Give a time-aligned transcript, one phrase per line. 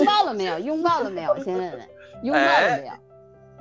[0.00, 0.58] 拥抱了没有？
[0.58, 1.36] 拥抱了没有？
[1.44, 1.88] 先问问，
[2.22, 2.92] 拥抱了没有？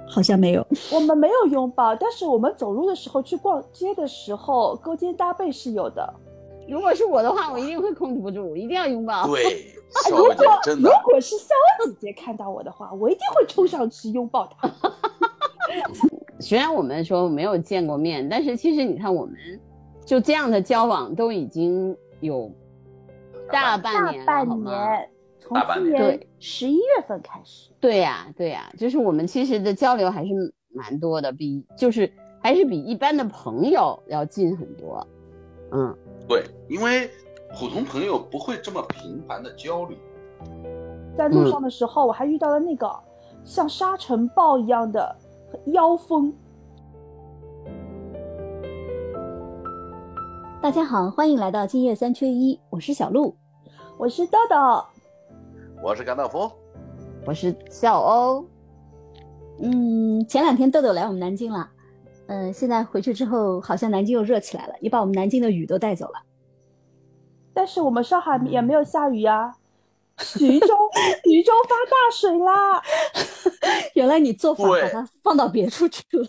[0.08, 0.66] 好像没有。
[0.92, 6.14] 我们没有拥抱，但是我们走路的时候、去逛街的时候，勾肩搭背是有的。
[6.68, 9.28] 如果是我的话，我一定会控制不住，我一定要拥抱。
[9.28, 9.66] 对，
[10.12, 11.48] 如果真的如果是肖
[11.86, 14.70] 姐姐看到我的话，我一定会冲上去拥抱她。
[16.40, 19.36] 虽然我们说没有见过面，但是其实你看，我们
[20.06, 22.52] 就这样的交往都已经有
[23.52, 24.72] 大半年了，好半吗？
[24.72, 25.10] 年，
[25.50, 27.72] 从大半年对十一月份开始。
[27.80, 30.30] 对呀、对呀、就是我们其实的交流还是
[30.72, 35.06] 蛮多的，比就是还是比一般的朋友要近很多。
[35.72, 35.96] 嗯，
[36.28, 37.10] 对，因为
[37.58, 39.98] 普通朋友不会这么频繁的交流。
[41.18, 42.88] 在路上的时候，我还遇到了那个
[43.44, 45.16] 像沙尘暴一样的
[45.74, 46.32] 妖风。
[50.62, 53.36] 大家好，欢迎来到今夜三缺一，我是小鹿。
[53.98, 54.86] 我是豆豆，
[55.82, 56.52] 我是甘道夫，
[57.26, 58.46] 我是小欧，
[59.62, 61.70] 嗯，前两天豆豆来我们南京了，
[62.28, 66.22] 嗯、现在回去之后，好像南京又热起来了，也把我们南京的雨都带走了。
[67.54, 69.56] 但是我们上海也没有下雨呀、
[70.18, 70.68] 徐州，
[71.24, 72.82] 徐州发大水啦！
[73.96, 76.28] 原来你做法把它放到别处去了。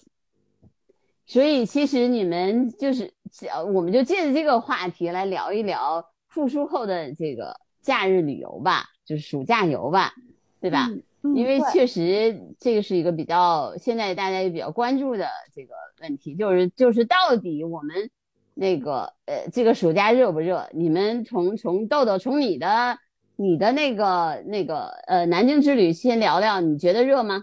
[1.27, 3.12] 所以其实你们就是，
[3.53, 10.12] 呃我们就借着这个话题来聊一聊复苏后的这个假日旅游吧，就是暑假游吧，
[10.61, 10.86] 对吧？
[10.91, 18.11] 嗯嗯因为确实这个是一个比较现在大家也比较关注的这个问题，就是就是到底我们
[18.55, 20.67] 那个呃这个暑假热不热？
[20.72, 22.98] 你们从从豆豆从你的
[23.37, 27.42] 你的那个那个呃南京之旅先聊聊，你觉得热吗？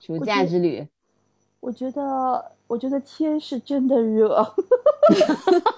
[0.00, 0.86] 暑假之旅，
[1.60, 4.54] 我觉得，我觉得天是真的热。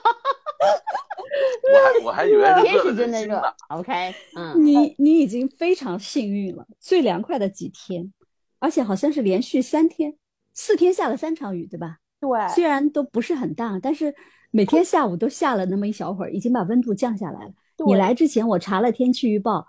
[1.78, 3.42] 我还我还以为是天热是真的热。
[3.68, 8.12] ，OK， 嗯，你你已经非常幸运了，最凉快的几天，
[8.58, 10.14] 而且好像是连续三天、
[10.54, 11.98] 四天下了三场雨，对吧？
[12.20, 14.14] 对，虽然都不是很大，但是
[14.50, 17.52] 每天下午都下了那么一小会儿，已经把温度降下来了。
[17.86, 19.64] 你来之前我查了天气预报，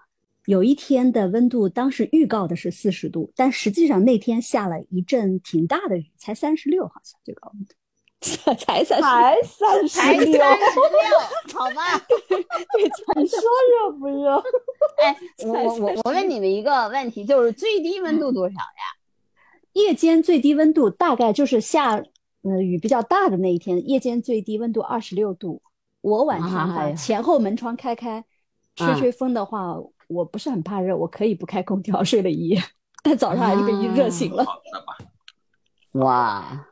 [0.45, 7.75] 有一天的温度当时预告的是四十度，但实际上那天下了一阵挺大的雨，才三十六，好像最高温度
[8.21, 10.39] 才三十，才三十才三十六，
[11.57, 12.05] 好吧？
[13.15, 14.35] 你说热不热？
[15.01, 15.15] 哎，
[15.47, 18.83] 我我我我问你们一个问题，就是最低温度多少呀？
[19.73, 21.95] 夜间最低温度大概就是下
[22.41, 25.61] 呃雨比较大的那一天，夜间最低温度二十六度。
[26.01, 28.23] 我晚上前后门窗开开，
[28.75, 29.75] 吹嗯吹风的话，
[30.07, 32.61] 我不是很怕热，我可以不开空调睡了一夜，
[33.03, 34.45] 但早上还是被热醒了。
[35.93, 36.67] 哇，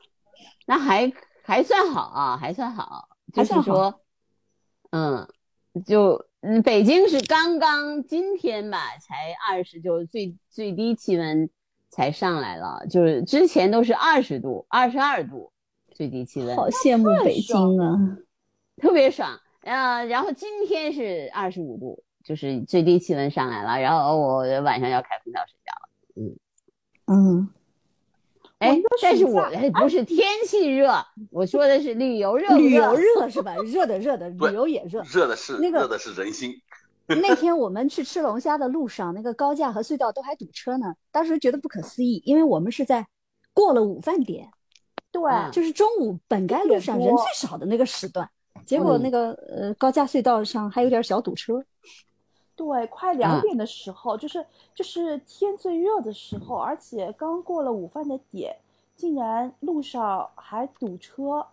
[0.65, 1.11] 那还
[1.47, 4.01] 还算好啊，还算好，就是说，
[4.89, 5.25] 嗯，
[5.85, 11.49] 就嗯北京是刚刚今天吧，才二十，就是最最低气温
[11.89, 15.53] 才上来了，就是之前都是二十度、二十二度
[15.93, 18.17] 最低气温，好羡慕北京啊！
[18.75, 19.39] 特别爽。
[19.61, 25.87] 呃，然后今天是二十五度，就是最低气温上来了，然后我晚上要开空调睡觉了。
[26.17, 26.35] 嗯
[27.05, 27.49] 嗯，
[28.59, 29.47] 哎，但是我
[29.79, 30.91] 不是天气热，
[31.31, 33.29] 我说的是旅游热不旅游 热？
[33.29, 33.55] 是吧？
[33.57, 35.01] 热的热的，旅游也热。
[35.03, 36.51] 热的是那个热的是人心。
[37.05, 43.05] 那天 我们去吃龙虾的路上，那个高架和隧道都还堵车呢，当时觉得不可思议，因为我们是在
[43.53, 44.49] 过了午饭点，
[45.11, 48.27] 对，嗯就是中午本该路上人最少的那个时段，
[48.65, 51.63] 结果那个呃高架隧道上还有点小堵车。
[52.57, 58.57] 对，快两嗯点的时候，就是就是天最热的时候，而且刚过了午饭的点，
[58.95, 61.45] 竟然路上还堵车。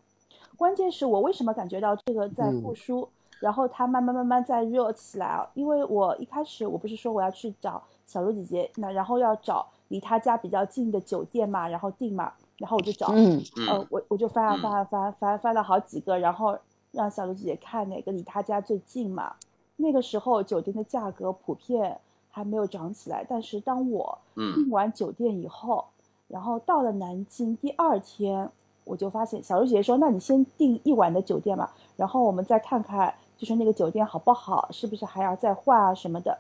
[0.56, 3.06] 关键是我为什么感觉到这个在嗯复苏，
[3.40, 5.46] 然后它慢慢慢慢在热起来啊？
[5.52, 16.56] 因为我一开始我不是说我要去找小鹿姐姐，那然后要找离她家比较近的酒店嘛，然后订嘛，然后我就找，嗯呃嗯，，我我就翻啊嗯翻啊翻啊翻啊翻了好几个，然后
[16.92, 19.34] 让小鹿姐姐看哪个离她家最近嘛。
[19.76, 21.98] 那个时候酒店的价格普遍
[22.30, 25.84] 还没有涨起来，但是当我嗯订完酒店以后，
[26.28, 28.50] 然后到了南京第二天，
[28.84, 36.36] 我就发现小茹姐姐说：“那你先订一晚的酒店吧，然后我们再看看，就是那个酒店好不好，是不是还要再换啊什么的。”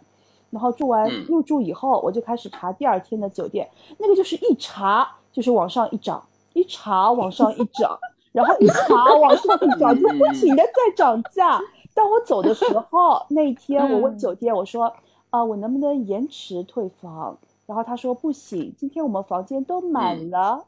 [0.50, 7.98] 然后住完嗯入住以后，我就开始查第二天的酒店，那个就是一查就是往上一涨，一查往上一涨，
[8.30, 11.60] 然后一查往上一涨，就不停的在涨价。
[11.94, 14.94] 当我走的时候， 那一天我问嗯酒店，我说
[15.30, 17.38] 啊、我能不能延迟退房？
[17.66, 20.66] 然后他说不行，今天我们房间都满了。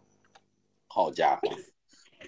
[0.88, 1.49] 好家伙，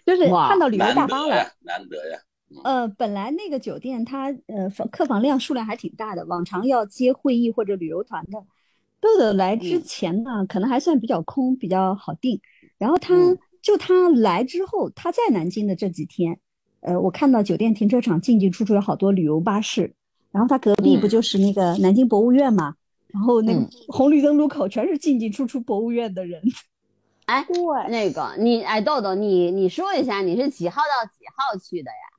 [0.05, 1.53] 就是看到旅游大巴了。
[1.61, 2.19] 难得呀。
[2.65, 8.45] 呃，本来那个酒店它呃房客房量数量还挺大的，往常要接会议或者旅游团的，
[9.01, 12.41] 豆豆来之嗯前呢，可能还算比较空，比较好定。
[12.79, 16.41] 然后他、嗯就他来之后，他在南京的这几天，
[16.81, 19.93] 呃，我看到酒店停车场进进出出有好多旅游巴士，
[20.31, 22.75] 然后它隔壁不嗯就是那个南京博物院嘛？
[23.09, 26.43] 然后那个嗯红绿灯路口全是进进出出博物院的人。
[27.27, 27.57] 哎，对，
[27.91, 32.19] 那个你哎豆豆，你你说一下你是几号到几号去的呀？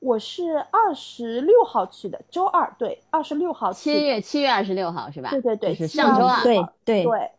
[0.00, 3.90] 我是二十六号去的，周二，对，二十六号去。
[3.90, 5.30] 七月七月二十六号是吧？
[5.30, 7.30] 对对对，是上周二，对26号对对，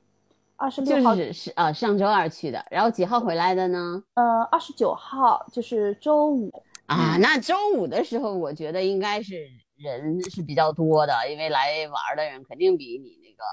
[0.58, 4.02] 二十六号，是是啊上周二去的，然后几号回来的呢？
[4.14, 6.50] 呃，二十九号就是周五。
[6.86, 9.36] 啊，嗯那周五的时候，我觉得应该是
[9.76, 13.44] 人是比较多的，因为来玩儿的人肯定比你那个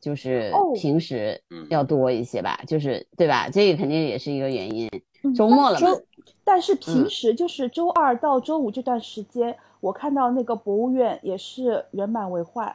[0.00, 3.48] 就是哦平时嗯要多一些吧，就是对吧？
[3.50, 4.88] 这个肯定也是一个原因。
[5.22, 6.02] 嗯周末了嘛，周，
[6.42, 12.74] 但是平嗯时就是周二到周五这段时间，我看到那个博物院也是人满为患。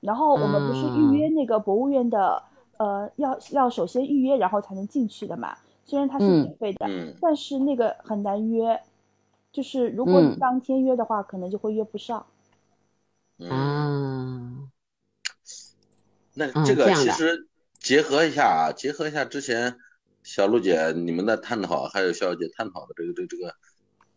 [0.00, 2.42] 然后我们不是预约那个博物院的，
[2.78, 5.56] 呃，要要首先预约，然后才能进去的嘛。
[5.84, 8.80] 虽然它是嗯免费的，嗯但是那个很难约。
[9.50, 12.26] 就是如果你嗯当天约的话，可能就会约不上。
[13.38, 14.70] 嗯，啊，
[16.34, 17.48] 那这个其实
[17.80, 19.78] 结合一下啊，结合一下之前
[20.22, 23.54] 小璐姐你们的探讨，还有肖姐探讨的这个这个这个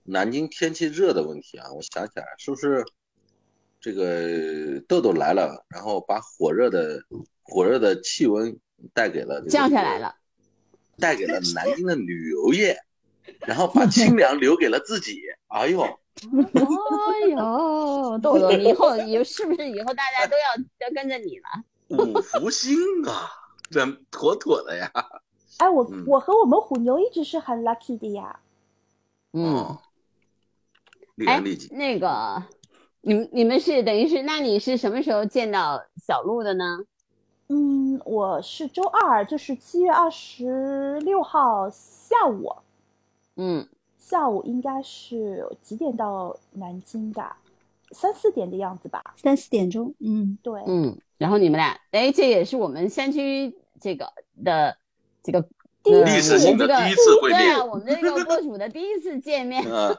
[0.03, 2.83] 南京天气热的问题啊，我想起来是不是
[3.81, 7.03] 这个豆豆来了，然后把火热的
[7.41, 8.57] 火热的气温
[8.93, 10.15] 带给了这个降下来了。
[10.99, 12.77] 带给了南京的旅游业，
[13.39, 15.19] 然后把清凉留给了自己。
[15.47, 21.45] 哎呦，哎呦，豆豆，以后以是不是以后大家都要要跟着你了？
[21.97, 22.77] 五福星
[23.07, 23.31] 啊，
[23.71, 24.91] 这妥妥的呀。
[25.57, 28.39] 哎，我、嗯我和我们虎妞一直是很 lucky 的呀。
[29.33, 29.75] 嗯，
[31.25, 32.43] 哎人利己。，那个，
[33.03, 36.79] 你们你们是等于是，那你是什么时候见到小鹿的呢？
[37.49, 42.53] 嗯，我是周二，就是七月二十六号下午，
[43.35, 43.67] 嗯，
[43.97, 47.25] 下午应该是几点到南京的？
[47.91, 49.03] 三四点的样子吧。
[49.17, 54.07] 三四点钟，嗯，对，嗯，然后你们俩，哎，这也是我们山区这个
[54.43, 54.77] 的
[55.23, 55.41] 这个
[55.83, 59.97] 第一呃历史性的这个第一次会面对啊，我们这个播 主的第一次见面，嗯，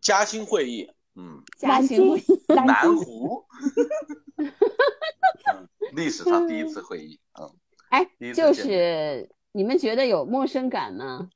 [0.00, 0.90] 嘉兴会议，
[1.20, 3.44] 嗯，嘉南京兴会，南南，湖，
[4.38, 7.50] 嗯，历史上第一次会议，嗯，
[7.88, 11.28] 哎就是你们觉得有陌生感吗？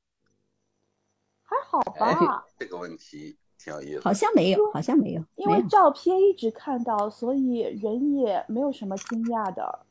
[1.42, 2.46] 还好哎吧？
[2.56, 4.00] 这个问题挺有意思。
[4.02, 5.48] 好像没有，好像没有，因。
[5.48, 9.84] 为照片一直看到，所以人也没有什么惊讶的。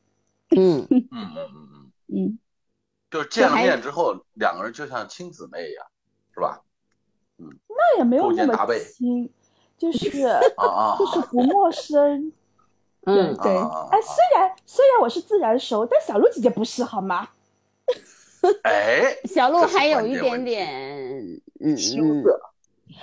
[0.56, 2.40] 嗯，嗯嗯嗯嗯，嗯，
[3.12, 5.86] 就是见了面之后，两个人就像亲姊妹一样，
[6.34, 6.64] 是吧？
[7.40, 9.28] 嗯那也没有勾那么亲，
[9.82, 12.32] 就是 就是不陌生。
[13.06, 17.28] 嗯，对哎，虽然虽然我是自然熟，但小鹿姐姐不是好吗？
[18.62, 20.70] 哎，小鹿还有一点点，
[21.60, 22.42] 嗯，羞嗯涩，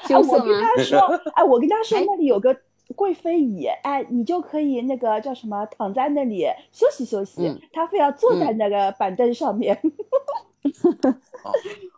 [0.02, 0.60] 哎，羞涩我跟吗？
[0.76, 1.00] 她说，
[1.34, 2.56] 哎，我跟他说哎那里有个
[2.94, 7.60] 贵妃椅，哎，你就可以那个叫什么，躺在那里休息休息嗯。
[7.72, 9.74] 她非要坐在那个板凳上面。
[11.42, 11.52] 哦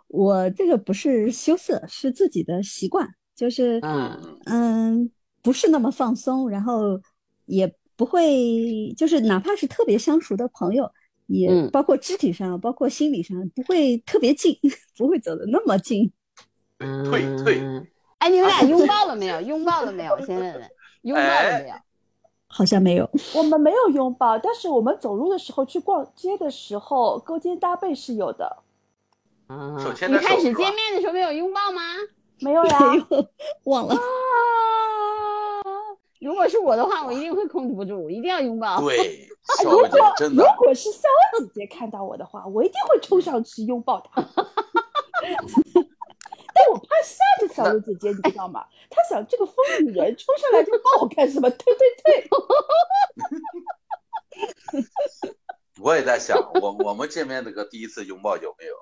[0.08, 3.06] 我这个不是羞涩，是自己的习惯，
[3.40, 5.10] 就是嗯嗯嗯，
[5.40, 7.00] 不是那么放松，然后
[7.46, 10.92] 也不会，就是哪怕是特别相熟的朋友，
[11.24, 14.54] 也嗯包括肢体上，包括心理上，不会特别近，
[14.98, 16.12] 不会走得那么近。
[16.80, 17.62] 嗯，退退
[18.18, 19.40] 哎，你们俩拥抱了没有？
[19.40, 20.20] 拥抱了没有？
[20.26, 21.74] 先问问，拥抱了没有？
[22.46, 28.58] 好像没有，我们没有拥抱，但是我们走路的时候去逛街的时候，勾肩搭背是有的。
[29.46, 31.80] 啊手牵你开始见面的时候没有拥抱吗？
[32.40, 32.78] 没有呀，
[33.64, 33.94] 忘了。
[33.94, 33.98] 啊！
[36.20, 38.80] 如果是我的话，我一定会控制不住，一定要拥抱。
[38.80, 44.22] 对，哎小姐真如，果是肖姐姐看到我的话，我一定会冲上去拥抱她。
[46.52, 48.64] 但我怕吓着小鹿姐姐，你知道吗？
[48.90, 49.54] 她想这个疯
[49.84, 51.48] 女人冲上来就抱我干什么？
[51.50, 52.28] 退退退！
[55.80, 58.74] 我也在想，我我们见面那个第一次拥抱有没有？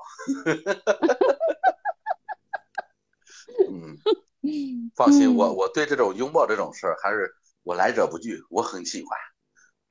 [3.66, 7.30] 嗯，放心，我我对这种拥抱这种事儿还是
[7.62, 9.18] 我来者不拒，我很喜欢。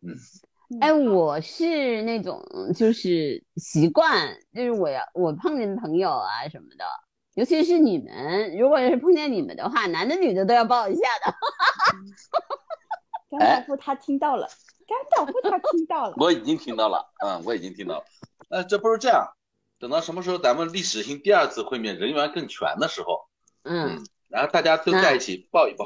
[0.01, 0.15] 嗯
[0.81, 2.43] 哎，我是那种
[2.75, 6.83] 就是习惯，就是我要我碰见朋友啊什么的，
[7.35, 11.33] 尤其是你们，如果是碰见你们的话，男的女的都要抱一下的。
[13.29, 14.47] 甘道夫他听到了，
[14.87, 16.15] 甘道夫他听到了。
[16.19, 18.05] 我已经听到了，嗯，我已经听到了。
[18.49, 19.25] 那这不是这样，
[19.79, 23.26] 等到什么时候咱们历史性第二次会面人员更全的时候，
[23.67, 25.85] 嗯，然后大家都在一起抱一抱，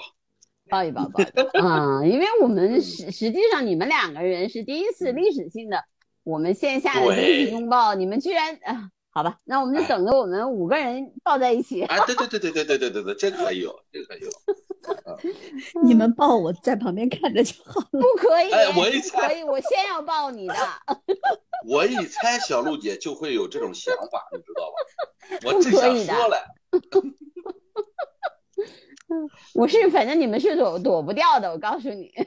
[0.69, 1.43] 抱一抱，抱一抱。
[1.59, 5.83] 嗯，因为我们实实际上你们两个人是第一次历史性的，
[6.23, 11.81] 我们线下的第一次拥抱，你们居然啊，好吧，那我们就哎等着我们五个人抱在一起。
[11.83, 14.29] 啊，对对对对对对对对对，这个可以有，这个可以有。
[15.83, 17.87] 你们抱我在旁边看着就好了。
[17.91, 20.55] 不可以，哎我一猜可以，我先要抱你的。
[21.69, 25.39] 我一猜小鹿姐就会有这种想法，你知道吧？
[25.45, 26.37] 我不正想可以的说嘞，
[29.55, 32.11] 我是，反正你们是躲躲不掉的，我告诉你。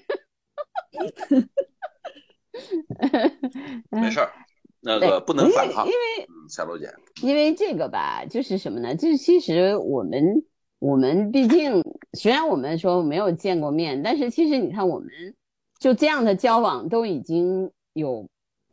[3.91, 4.33] 没事儿，
[4.81, 5.93] 那个不能反抗因。
[5.93, 8.95] 为嗯，小鹿姐，因为这个吧，就是什么呢？
[8.95, 10.45] 就是其实我们
[10.79, 11.83] 我们毕竟
[12.13, 15.09] 虽然我们说没有见过面，但是其实你看我们
[15.79, 18.29] 就这样的交往都已经有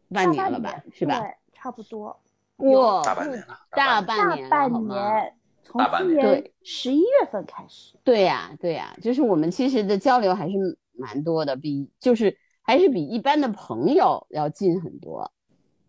[0.10, 1.22] 半年了吧，是吧？
[1.22, 2.20] 对，差不多。
[2.58, 5.20] 过大半年了，大半年了，大半好吗？
[5.20, 5.34] 年，
[5.72, 7.96] 从半年十一月份开始。
[8.04, 15.32] 对呀，对呀，就是我们其实的交流还是蛮多的，比就是还是比一般的朋友要近很多。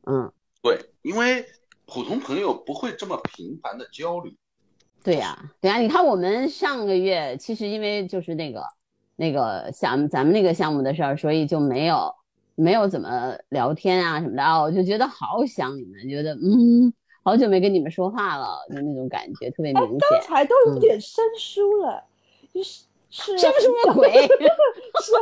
[0.06, 1.44] 嗯，对，因为
[1.86, 4.32] 普通朋友不会这么频繁的交流。
[5.02, 8.62] 对呀，对呀，你看我们上个月其实因为就是那个
[9.16, 12.14] 那个项咱们那个项目的事儿，所以就没有
[12.54, 19.98] 没有怎么聊天啊什么的啊，我就觉得好想你们，觉得嗯，好久没跟你们说话了，就那种感觉特别明哎，显。
[19.98, 22.04] 刚才都有嗯点生疏了，
[22.52, 24.10] 就是是生疏个鬼！
[25.00, 25.12] 是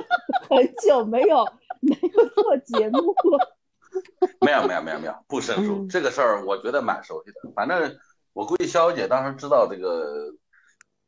[0.48, 1.46] 很久没有
[1.80, 3.56] 没有做节目了。
[4.40, 5.74] 没有没有没有没有，不生疏。
[5.74, 7.52] 嗯这个事儿我觉得蛮熟悉的。
[7.54, 7.98] 反正
[8.32, 10.32] 我估计肖小姐当时知道这个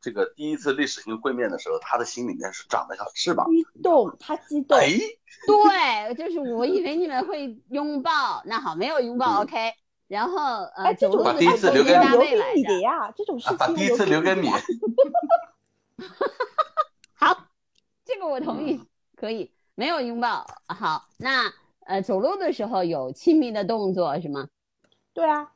[0.01, 3.47] 这个第一次历史性会面的时候，她的心里面是长了小翅膀。
[3.49, 4.77] 激动，她激动。
[4.77, 9.73] 哎，对，就是我以为你们会拥抱，那好，没有拥抱嗯，OK。
[10.07, 10.37] 然后
[10.75, 12.79] 呃，哎，这种走路的把第一次留给你肩搭背来留给你的着。
[12.81, 14.53] 呀，这种事情把第一次留给你呀。
[17.15, 17.47] 好，
[18.05, 20.45] 这个我同意，嗯可以，没有拥抱。
[20.67, 21.51] 好，那
[21.85, 24.49] 呃，走路的时候有亲密的动作是吗？
[25.13, 25.51] 对啊，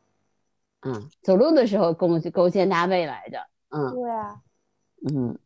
[0.81, 3.39] 嗯，走路的时候勾勾肩搭背来着。
[3.69, 4.41] 嗯对啊，
[5.11, 5.37] 嗯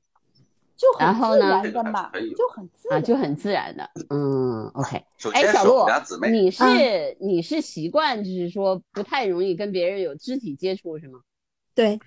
[0.81, 3.03] 就然后呢很自然的嘛，就很自然。
[3.03, 3.87] 就很自然的。
[4.09, 4.97] 嗯，OK。
[5.31, 5.85] 哎，小鹿。
[6.31, 11.19] 你是、嗯你是习惯就是说不太容易跟别人有肢体接触是吗？
[11.75, 11.99] 对，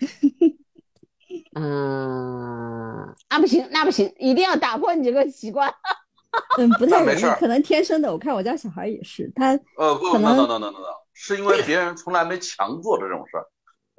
[1.54, 5.73] 嗯，那不行，那不行，一定要打破你这个习惯。
[6.59, 8.11] 嗯，不太容易可能天生的。
[8.11, 13.47] 我看我家小孩也是，他呃，不可，no 能 no no no no no，是因为别人从来没强做这种事儿。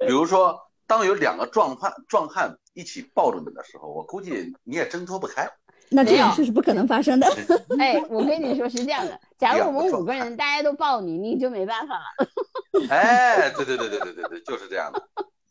[0.06, 0.54] 比如说，
[0.86, 5.50] 当有两个壮汉壮汉一起抱着你的时候，我估计你也挣脱不开。
[5.88, 7.26] 那这没有种事是不可能发生的。
[7.78, 12.28] 哎，我跟你说是这样的，假如我们五个人大家都抱你，你就没办法了。
[12.90, 15.02] 哎，对对对对对对对，就是这样的。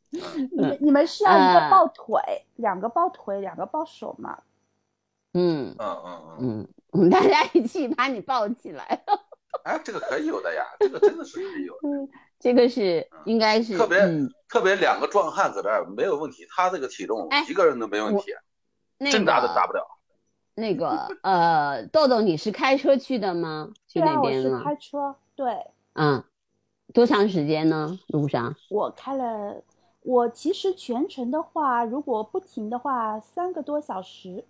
[0.10, 2.22] 你们你们需要一个啊抱腿，
[2.56, 4.38] 两个抱腿，两个抱手嘛？
[5.34, 9.04] 嗯嗯嗯嗯，嗯，大家一起把你抱起来。
[9.64, 12.10] 哎，这个可以有的呀，这个真的是可以有的。
[12.46, 18.26] 这个是应该是特别嗯，特别两个壮汉搁这儿没有问题，他这个体重哎一个人都没问题，
[19.00, 19.84] 那真打都打个不了。
[20.54, 23.72] 那个呃，豆豆，你是开车去的吗？
[23.88, 24.62] 去对啊，我是那边吗？
[24.64, 26.24] 开车，对嗯，
[26.94, 27.98] 多长时间呢？
[28.10, 28.56] 路上？
[28.70, 29.64] 我开了，
[30.04, 34.46] 我其实全程的话，如果不停的话，三个多小时，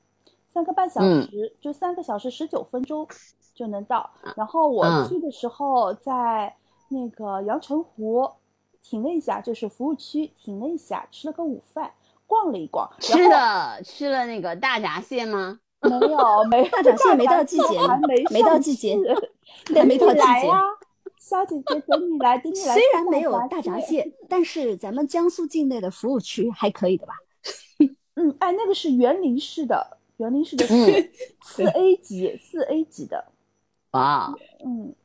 [0.54, 3.08] 三个半小嗯时，就三个小时十九分钟
[3.54, 4.12] 就能到。
[4.36, 6.54] 然后我嗯去的时候在
[6.90, 8.30] 那个阳澄湖
[8.82, 11.92] 停了一下，就是服务区停了一下，吃了个午饭，
[12.28, 15.60] 逛了一逛，吃后的吃了那个大闸蟹吗？
[15.86, 19.32] 没有没大闸蟹没到季节还没没到季节市
[19.72, 20.62] 对没到季节来呀，
[21.20, 22.74] 小姐姐等你来，等你来。
[22.74, 27.14] 虽然没有大闸，蟹，但是咱们江苏境内的服务区还可以的吧？
[28.16, 31.12] 嗯，哎，那个是园林式的，园林式的嗯
[31.44, 33.26] 四 A 级，四 A 级的，
[33.92, 34.34] 哇，
[34.66, 34.96] 嗯，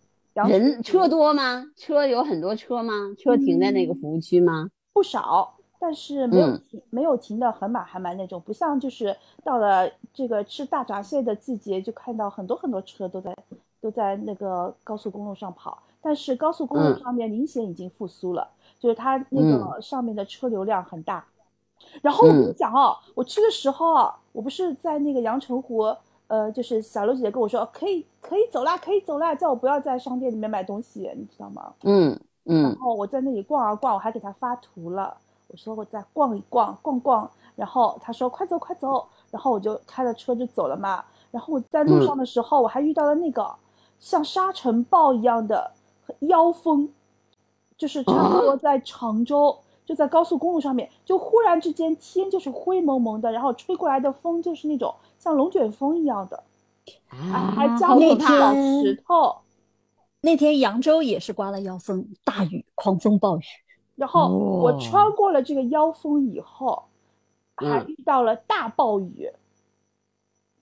[0.49, 1.65] 阳人车多吗？
[1.77, 2.93] 车有很多车吗？
[3.19, 4.69] 车停在那个服务区吗？
[4.93, 13.35] 不少，但是没有嗯停，没有停的很满很满那种，不像就是到了这个吃大闸蟹的季节，就看到很多很多车都在
[13.81, 21.25] 都在那个高速公路上跑，但是高速公路嗯上面明显已经复苏了，就是它那个上面的车流量很大。
[22.03, 25.85] 然后我跟你嗯讲哦，我去的时候啊，我不是在那个阳澄湖，
[26.31, 31.75] 呃，就是小刘姐姐跟我说可以可以走啦，可以走啦，叫我不要在商店里面买东西，你知道吗？
[31.83, 35.17] 嗯嗯然嗯后我在那里逛啊逛，我还给他发图了。
[35.49, 37.29] 我说我再逛一逛，逛逛。
[37.57, 41.05] 然后他说快走快走，然后我就开了车就走了嘛。
[41.33, 43.53] 然后我在路上的时候，我还遇到了那个
[43.99, 45.73] 像沙尘暴一样的
[46.21, 46.89] 妖风，
[47.77, 56.43] 就是差不多在常州，就在高速公路上面，就忽然之间天就是灰蒙蒙的，然后吹过来的风就是那种像龙卷风一样的，
[57.09, 58.53] 还加好可那了小怕！
[58.53, 59.37] 天石头。
[60.23, 63.43] 那天扬州也是刮了妖风，大雨，狂风暴雨。
[63.97, 66.85] 然后我哦穿过了这个妖风以后，
[67.55, 69.31] 还嗯遇到了大暴雨，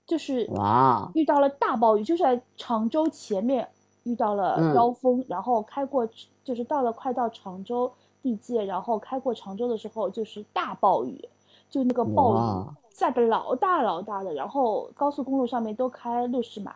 [0.05, 3.69] 就是哇，遇到了大暴雨，就是在常州前面
[4.03, 6.09] 遇到了嗯妖风，然后开过，
[6.43, 11.29] 就是到了快到常州地界，然后开过常州的时候就是大暴雨，
[11.71, 16.75] 就那个暴雨哇下的老大老大的，然后高速公路上面都开六十码，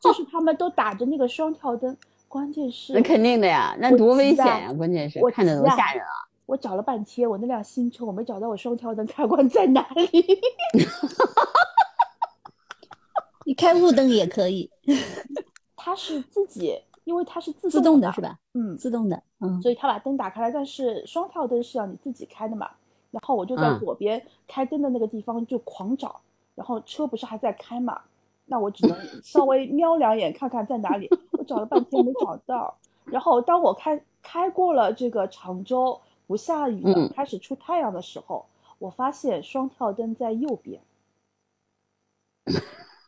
[0.00, 1.94] 就是他们都打着那个双跳灯，
[2.26, 4.72] 关键是那肯定的呀，那多危险呀！
[4.72, 6.08] 关键是我看着急啊多吓人啊！
[6.46, 10.08] 我找了半天，我那辆新车我没找到我双跳灯开关在哪里。
[13.44, 14.70] 你开雾灯也可以，
[15.76, 18.38] 它是自己，因为它是自自动的嘛动的是吧？
[18.54, 22.70] 嗯，自动的，嗯，所以他把灯打开了，但是双跳灯是要你自己开的嘛。
[23.10, 26.20] 然后我就在嗯左边开灯的那个地方就狂找，
[26.54, 28.02] 然后车不是还在开嘛，
[28.46, 31.08] 那我只能 稍微瞄两眼看看在哪里。
[31.32, 38.46] 我找了半天没找到，然后当我开开过了这个常州不下雨了，嗯开始出太阳的时候，
[38.78, 40.80] 我发现双跳灯在右边，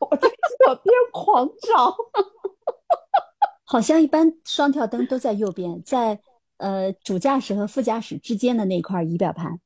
[0.00, 0.28] 我在
[0.64, 1.96] 左边狂找。
[3.64, 6.20] 好像一般双跳灯都在右边，在
[6.58, 9.60] 呃主驾驶和副驾驶之间的那块仪表盘。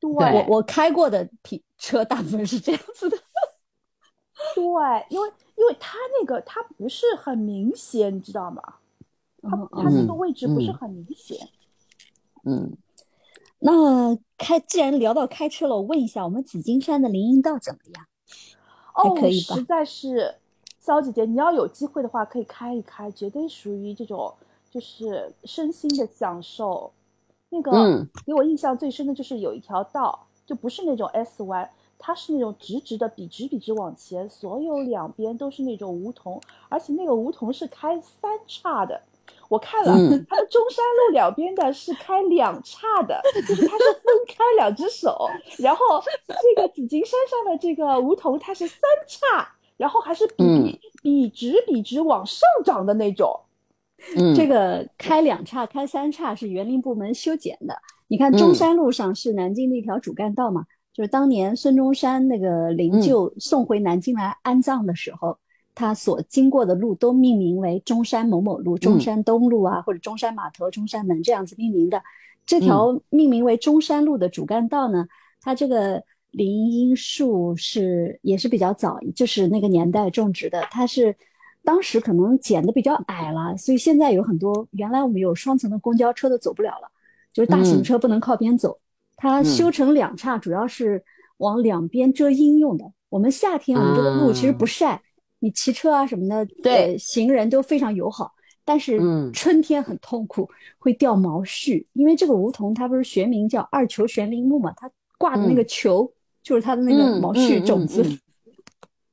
[0.00, 3.16] 对对我我开过的皮车大部分是这样子的。
[4.56, 4.64] 对，
[5.10, 8.62] 因为因为它那个它不是很明显，你知道吗？
[9.42, 11.48] 它嗯它那个嗯位置不是嗯很明显。
[12.44, 12.76] 嗯，
[13.58, 18.06] 那开既然聊到开车了，我问一下，我们紫金山的林荫道怎么样？
[18.94, 20.34] 哦可，以吧实在是，
[20.80, 24.34] 肖姐姐，你要有机会的话，可以开一开，绝对属于这种
[24.70, 26.90] 就是身心的享受。
[27.50, 39.00] 那个、嗯给我印象最深的就是有一条道，就不是那种 S 弯，它是那种直直的，笔直笔直往前，所有两边都是那种梧桐，而且那个梧桐是开三叉的。
[39.48, 53.40] 我看了，嗯 它的中山路两边的是开两叉的，就是它是分开两只手，然后这个紫金山上的这个梧桐它是三叉，然后还是笔嗯笔笔直笔直往上涨的那种。
[54.16, 57.76] 嗯，这个开两岔、开三岔是园林部门修剪的。
[58.08, 58.54] 你看中嗯。
[58.54, 63.02] 山路上是南京的一条主干道嘛，就是当年孙中山那个灵嗯。
[63.02, 65.38] 柩送回南京来安葬的时候，
[65.74, 72.02] 他所经过的路都命名为中山某某路、中山东路啊，或者中山码头、中山门这样子命名的。
[72.46, 75.06] 这条命名为中山路的主干道呢，
[75.40, 81.14] 它这个林荫树是也是比较早，就是那个年代种植的，它是
[81.62, 86.90] 当时可能剪的比较矮了，所以现在有很多原来我们有双层的公交车都走不了了，
[87.32, 88.78] 就是大型嗯车不能靠边走，
[89.16, 91.02] 它嗯修成两叉，主要是
[91.36, 92.84] 往两边遮阴用的。
[93.08, 95.02] 我们夏天我们这个路其实不啊晒，
[95.38, 98.32] 你骑车啊什么的，对呃，行人都非常友好。
[98.64, 106.10] 但是嗯春天很痛苦，会掉毛絮，因为这个梧桐它不是学名叫二球悬铃木嘛，它挂的那个球
[106.42, 108.04] 就是它的那个嗯毛絮嗯种子。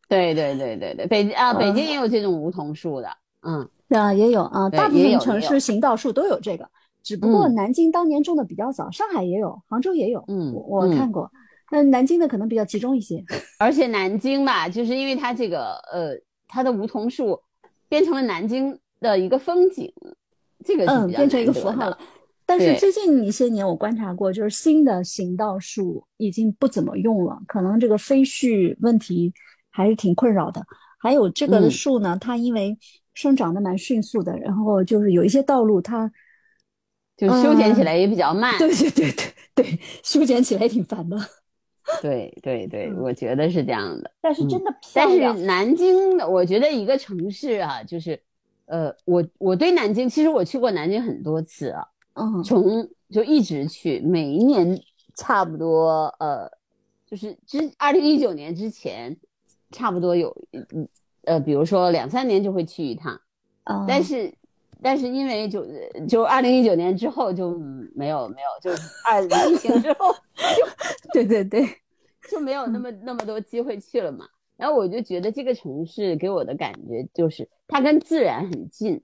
[0.08, 3.10] 对对对对对，北京啊，北嗯京也有这种梧桐树的，
[3.41, 6.67] 嗯啊，也有啊，大部分城市行道树都有这个，
[7.04, 11.30] 只不过嗯南京当年种的比较早，上海也有，杭州也有，嗯我看过。
[11.70, 13.22] 那南京的可能比较集中一些。
[13.60, 16.17] 而且南京吧，就是因为它这个呃，
[16.48, 17.38] 它的梧桐树
[17.89, 19.91] 变成了南京的一个风景，
[20.63, 21.98] 这个嗯，变成一个符号了。
[22.46, 29.34] 但是最近一些年，我观察过，就是新的行道树已经不怎么用了，可能这个飞絮问题
[29.78, 30.66] 还是挺困扰的。
[30.98, 32.76] 还有这个树呢，它因为
[33.13, 36.12] 生长的蛮迅速的，然后就是有一些道路它，
[37.16, 38.58] 就修剪起嗯来也比较慢。
[38.58, 41.16] 对对对对对，修剪起来也挺烦的。
[42.02, 44.10] 对对对，嗯我觉得是这样的。
[44.10, 45.46] 嗯但是真的漂但是。
[45.46, 48.20] 南京的，我觉得一个城市啊，就是，
[48.66, 51.86] 呃，我我对南京，其实我去过南京很多次啊，
[52.16, 54.78] 嗯从就一直去，每一年
[55.16, 56.50] 差不多，呃，
[57.06, 59.16] 就是之二零一九年之前，
[59.71, 60.88] 差不多有，嗯
[61.23, 63.19] 呃，比如说两三年就会去一趟，
[63.63, 64.34] 啊，但是。
[64.80, 65.65] 但是因为就
[66.08, 70.13] 就二零一九年之后就嗯没有没有，就是二疫情之后
[71.12, 71.67] 对对对，
[72.30, 74.27] 就没有那么那么多机会去了嘛。
[74.56, 79.01] 然后我就觉得这个城市给我的感觉就是它跟自然很近，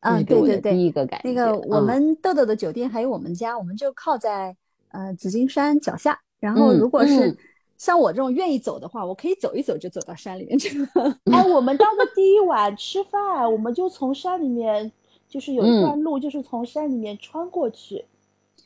[0.00, 1.28] 这啊是给我的对对对第一个感觉。
[1.28, 4.56] 那个我嗯们豆豆的酒店还有我们家，我们就靠在
[4.92, 6.18] 呃紫金山脚下。
[6.40, 7.36] 然后嗯如果是嗯
[7.78, 10.88] 像我这种愿意走的话，我可以走一走就走到山里面去了。
[11.32, 14.90] 哎，我们当个第一晚吃饭，我们就从山里面，
[15.28, 18.04] 就是有一嗯段路，就是从山里面穿过去。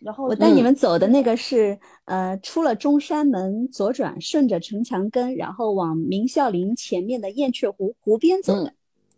[0.00, 8.72] 然后我带你嗯们走的那个是，呃，出了中山门左转，顺着城墙根，然后往明孝陵前面的燕雀湖湖边走的。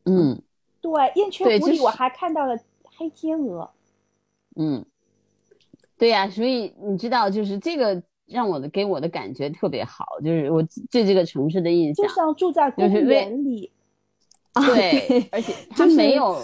[0.05, 0.43] 嗯
[0.83, 2.59] 对燕雀湖里我还看到了
[2.99, 3.71] 黑天鹅，
[4.57, 4.85] 嗯，
[5.97, 13.71] 对呀、所以你知道，就是这个让我的给我的感觉特别好，就是我对这个城市的印象就，像住在公园里。
[14.55, 16.41] 对， 而且它就是没有。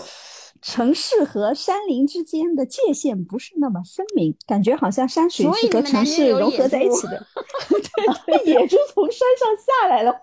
[0.63, 7.27] 城市和山林之间的界限不是那么分明，感觉好像山水是和城市融合在一起的。
[8.27, 10.15] 对野猪从山上下来了，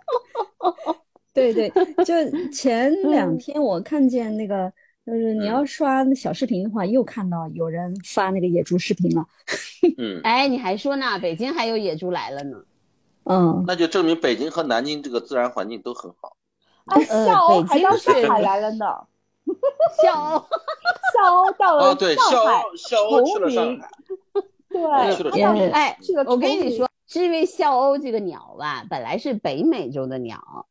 [1.33, 1.71] 对对，
[2.05, 4.71] 就前两嗯天我看见那个，
[5.07, 9.25] 就是你要刷那小视频的话，又看到有人发那个野猪视频了。
[9.97, 11.17] 嗯，哎，你还说呢？
[11.17, 12.57] 北京还有野猪来了呢。
[13.23, 16.35] 嗯，那就证明北京和南京这个自然环境都很好。
[16.87, 18.85] 哎，呃笑欧北京还到上海来了呢，
[20.03, 20.45] 笑欧，
[21.15, 23.89] 笑欧到了哦，对，肖上海，肖欧去了上海，
[24.69, 30.65] 对，哎我跟你说，是因为笑欧这个鸟吧，本来是北美洲的鸟，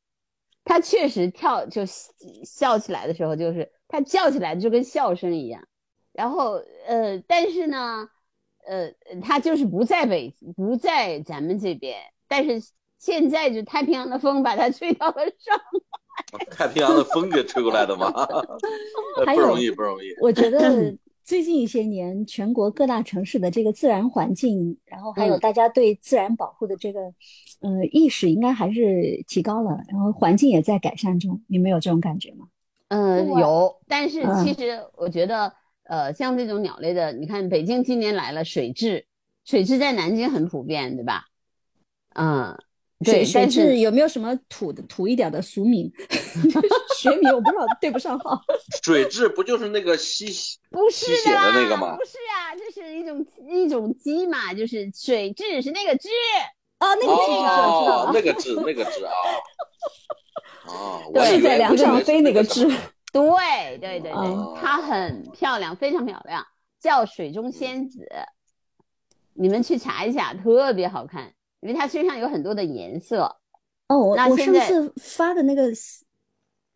[0.67, 1.83] 它确实跳就
[2.45, 5.63] 笑起来的时候，就是他叫起来就跟笑声一样。
[6.13, 8.09] 然后呃，但是呢，
[8.67, 8.91] 呃，
[9.23, 12.61] 他就是不在北，不在咱们这边，但是
[12.99, 16.47] 现在就太平洋的风把他吹到了上海。
[16.51, 18.11] 太平洋的风给吹过来的吗？
[19.17, 20.09] 呃还有不容易，不容易。
[20.21, 27.01] 我觉得最近一些年，全国各大城市的这个自然环境，然后还有嗯大家对自然保护的这个，
[27.61, 31.43] 呃，意识应该还是提高了，然后环境也在改善中。
[31.49, 32.47] 你们有这种感觉吗？
[32.89, 39.05] 嗯，对有，但是嗯其实我觉得，呃，像这种鸟类的，你看北京今年来了水蛭，
[39.45, 41.27] 水蛭在南京很普遍，对吧？
[42.15, 42.57] 嗯，
[43.05, 45.91] 对，水水但是有没有什么土的土一点的俗名？
[46.99, 48.41] 学名我不知道对不上号。
[48.83, 50.27] 水蛭不就是那个吸
[50.71, 56.09] 不是吸血的那个吗不是啊，这是一种一种鸡嘛，就是水蛭是那个蛭，
[56.81, 59.13] 哦，那个是知道知道哦，那个痣，那个痣啊。
[60.67, 62.77] 哦，是在梁上飞那个痣痣。
[63.13, 66.45] 对对对对，哦它很漂亮，非常漂亮，
[66.81, 68.09] 叫水中仙子，
[69.35, 71.33] 你们去查一下，特别好看，
[71.67, 73.37] 因为它身上有很多的颜色。
[73.89, 75.71] 哦，我我上那现在次发的那个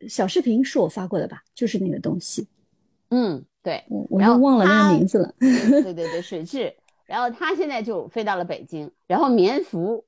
[0.09, 1.42] 小视频是我发过的吧？
[1.55, 2.46] 就是那个东西，
[3.11, 5.35] 嗯，对，我我然后又忘了那个名字了。
[5.38, 6.72] 对对 对，水蛭。
[7.07, 10.05] 然后它现在就飞到了北京，然后棉蝠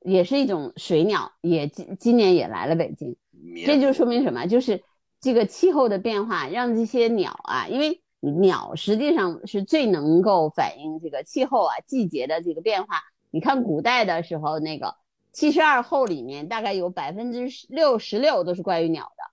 [0.00, 3.16] 也是一种水鸟，也今今年也来了北京。
[3.64, 4.46] 这就说明什么？
[4.46, 4.82] 就是
[5.20, 13.00] 这个气候的变化，让这些鸟啊，因为鸟实际上是最能够反映这个气候啊、季节的这个变化。
[13.30, 14.96] 你看古代的时候，那个
[15.32, 19.30] 七十二候里面大概有百分之六十六都是关于鸟的。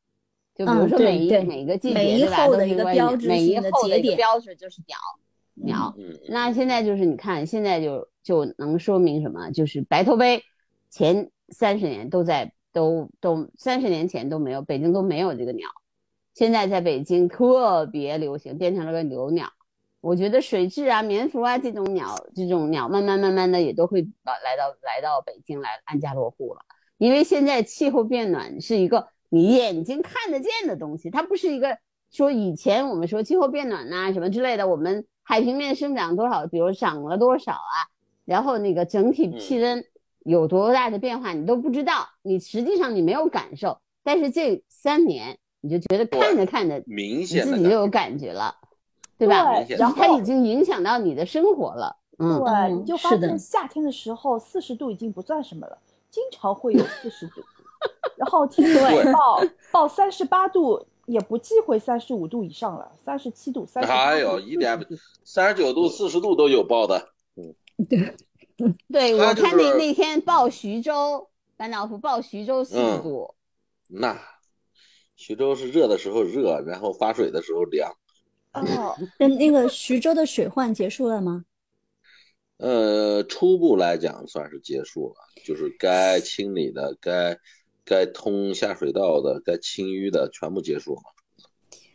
[0.56, 4.98] 就比如说每一、对每个季每一节对吧，候的一个标志每一候的一个节点标志就是鸟
[5.54, 5.94] 鸟。
[5.98, 9.52] 嗯，那现在就是你看，现在就就能说明什么？
[9.52, 10.44] 就是白头杯
[10.90, 15.68] 前三十年都在都都三十年前都没有，北京都没有这个鸟，
[16.34, 19.48] 现在在北京特别流行，变成了个留鸟。
[20.00, 26.62] 我觉得水蛭啊、棉蝠啊这种鸟，这种鸟慢慢慢慢的也都会来来到来到北京来安家落户了，
[26.98, 31.78] 因为现在气候变暖是一个你眼睛看得见的东西，它不是一个
[32.12, 37.78] 说以前我们说气候变暖呐、什么之类的，我们海平面生长多少，比如涨了多少啊，
[38.24, 39.84] 然后那个整体气温
[40.24, 48.56] 有多大的变化，你都不知道，你实际上你没有感受，但是这三年你就觉得看着看着，明显自己就有感觉了，
[49.18, 49.64] 对吧？
[49.64, 55.78] 对，然后它已经影响到你的生活了，嗯，对，嗯你就发现夏天的时候四十度已经不算什么了，
[56.10, 57.42] 经常会有四十度，
[58.18, 59.14] 然后天气对。
[59.14, 64.80] 报报三十八度，也不忌讳三十五度以上了，三十七度、三十哎呦，一点
[65.24, 67.10] 三十九度、四十度都有报的。
[67.90, 68.16] 对。
[68.92, 73.36] 对就我看那那天报徐州，班导夫报徐州四十度，
[73.88, 74.20] 那
[75.16, 77.94] 徐州是热的时候热，然后发水的时候凉。
[78.66, 81.46] 哦， 那那个徐州的水患结束了吗？
[82.58, 85.16] 呃，初步来讲算是结束了，
[85.46, 87.38] 就是该清理的、该
[87.86, 91.02] 该通下水道的、该清淤的全部结束了。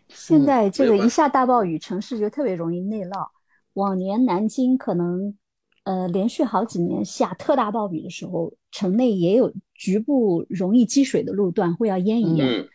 [0.08, 3.28] 现在这个一下大暴雨，城市就特别容易内涝。
[3.72, 5.36] 往年南京可能，
[5.84, 12.46] 呃，连续好几年下特大暴雨的时候，城内也有局部容易积水的路段会要淹一淹。
[12.46, 12.68] 嗯，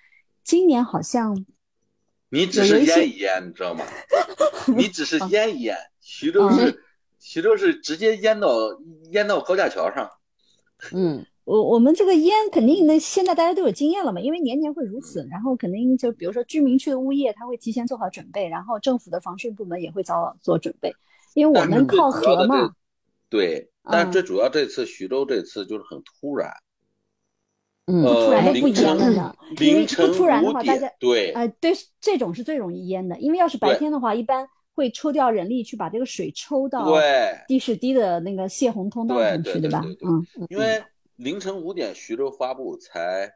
[0.44, 1.46] 今年好像
[2.30, 3.86] 你只是淹一淹，你知道吗？
[4.76, 6.60] 你只是淹一淹，徐州嗯。
[6.60, 6.84] 是
[7.20, 8.50] 徐州是直接淹到
[9.12, 10.10] 淹到高架桥上。
[10.94, 20.94] 嗯，我我们这个淹肯定那现在大家都有经验了嘛，因为年年会如此，然后肯定就比如说居民区的物业，他会提前做好准备，然后政府的防汛部门也会早做准备，
[21.34, 22.74] 因为我们靠河嘛，
[23.30, 26.52] 对，但最主要这次徐州这次就是很突然，
[27.88, 34.46] 嗯呃，突然就不淹了呢因为不突然的话大家，对，呃，对，这种是最容易淹的，因为要是白天的话，一般
[34.76, 39.80] 会抽调人力去把这个水抽到对，地势低的那个泄洪通道对上去，对对对？
[39.96, 40.84] 对嗯，因为
[41.16, 43.34] 凌晨五点徐州发布才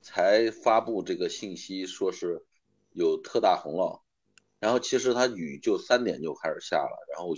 [0.00, 2.44] 才发布这个信息，说是
[2.92, 4.00] 有特大洪涝，
[4.58, 7.32] 然后其实它雨就三点就开始下了，然后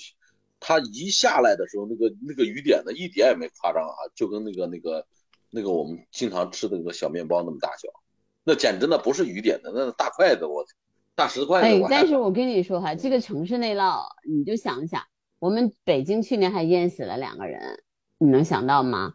[0.59, 5.07] 它一下来的时候，那个那个雨点呢一点也没夸张啊，就跟那个那个
[5.51, 7.89] 那个我们经常吃的那个小面包那么大小，
[8.45, 10.65] 那简直那不是雨点的，那是大筷子，我
[11.15, 15.03] 大石块子哎但是我跟你说哈，这个城市内涝，你就想想，
[15.39, 17.83] 我们北京去年还淹死了两个人，
[18.19, 19.15] 你能想到吗？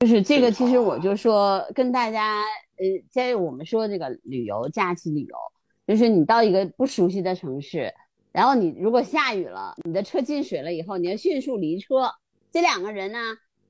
[0.00, 2.42] 就是这个，其实我就说跟大家，
[2.76, 5.36] 呃，在我们说这个旅游假期旅游，
[5.86, 7.94] 就是你到一个不熟悉的城市，
[8.32, 12.10] 然后你如果下雨了，你的车进水了以后，你要迅速离车。
[12.52, 13.18] 这两个人呢，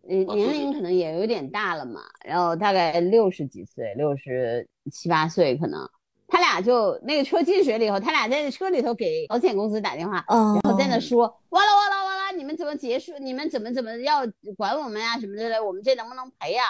[0.08, 5.88] 年龄可能也有点大了嘛，然后大概六十几岁，六十七八岁可能。
[6.28, 13.16] 他俩就那个车进水了以后，他俩在车里头给保险公司打电话，哦，然后在那说哇啦哇啦哇啦，你们怎么结束？
[13.20, 15.64] 你们怎么怎么要管我们呀、什么之类的？
[15.64, 16.64] 我们这能不能赔呀、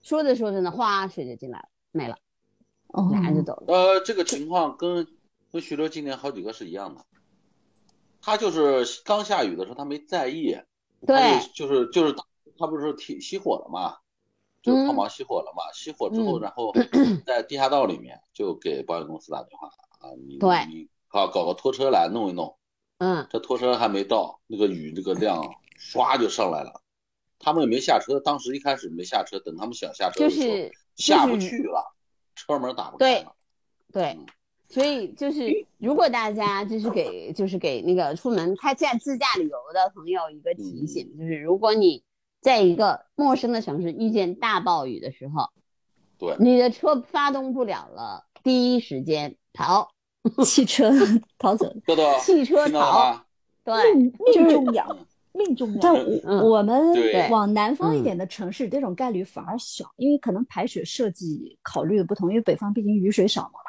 [0.00, 2.16] 说着说着呢，哗，水就进来了，没了，
[2.92, 3.64] 哦俩人就走了。
[3.66, 5.04] 呃，这个情况跟
[5.52, 7.04] 跟徐州今年好几个是一样的，
[8.22, 10.56] 他就是刚下雨的时候他没在意，
[11.04, 11.16] 对
[11.52, 12.14] 就就是就是
[12.60, 13.96] 他不是提熄火了嘛，
[14.62, 16.40] 就是抛嗯锚熄火了嘛，熄火之后，嗯。
[16.42, 16.72] 然后
[17.26, 19.68] 在地下道里面就给保险公司打电话
[19.98, 20.66] 啊，你对。
[20.66, 22.56] 你搞搞个拖车来弄一弄，
[22.98, 25.42] 嗯，这拖车还没到，那个雨这个量
[25.76, 26.82] 唰就上来了，
[27.40, 31.96] 他们也没下车，当时一开始没下车，等他们想下车就的时候是下不去了，
[32.36, 33.34] 车门打不开了。
[33.92, 34.26] 对嗯，
[34.68, 42.04] 所以就是如果大家就是给就是给那个出门开驾自驾旅游的朋友一个提醒，就是如果你
[42.40, 45.48] 在一个陌生的城市遇见大暴雨的时候，
[46.18, 49.88] 对你的车发动不了了，第一时间逃
[50.44, 50.90] 汽车
[51.38, 51.72] 逃走。
[51.86, 53.20] 豆豆，汽车逃？
[53.62, 54.96] 对，命重要
[55.32, 55.94] 命重要，但
[56.42, 63.60] 我们往南方一嗯点的城市，这种概率反而小，因为可能排水设计考虑的不同，因为北方毕竟雨水少嘛。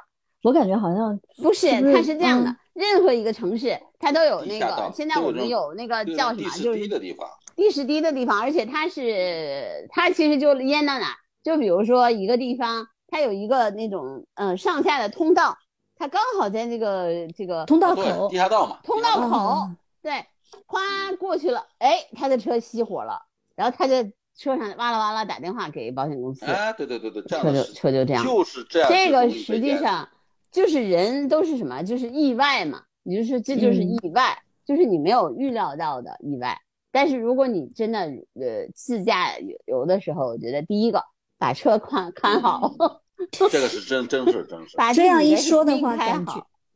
[0.44, 15.58] 我感觉好像不是，是是它是这样的嗯，任何一个城市它都有那个，现在我们有那个叫什么，就是低的地方，地势低的地方，而且它是它其实就淹到哪儿，就比如说一个地方，它有一个那种呃上下的通道，
[15.96, 20.26] 它刚好在那个这个通道对，口地下道嘛，通道口啊对，
[20.66, 20.80] 哗
[21.20, 23.22] 过去了，哎，他的车熄火了，
[23.56, 28.26] 然后他在车上哇啦哇啦打电话给保险公司，哎，对对对对，这样车就车就这样。
[28.26, 30.10] 就是这样，这个实际上
[30.52, 36.58] 就是人都是什么，就是意外嘛，你就说这就是嗯意外，就是你没有预料到的意外。
[36.92, 41.02] 但是如果你真的呃自驾游游的时候，我觉得第一个
[41.38, 42.70] 把车看看好，
[43.50, 46.34] 这个是真真是真是， 把这样一说的话，感觉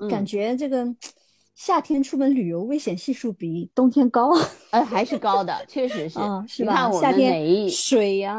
[0.09, 0.87] 感嗯觉这个
[1.53, 4.31] 夏天出门旅游危险系数比冬天高
[4.71, 6.17] 呃还是高的，确实是。
[6.59, 6.73] 你吧？
[6.75, 8.33] 看我天每一水呀，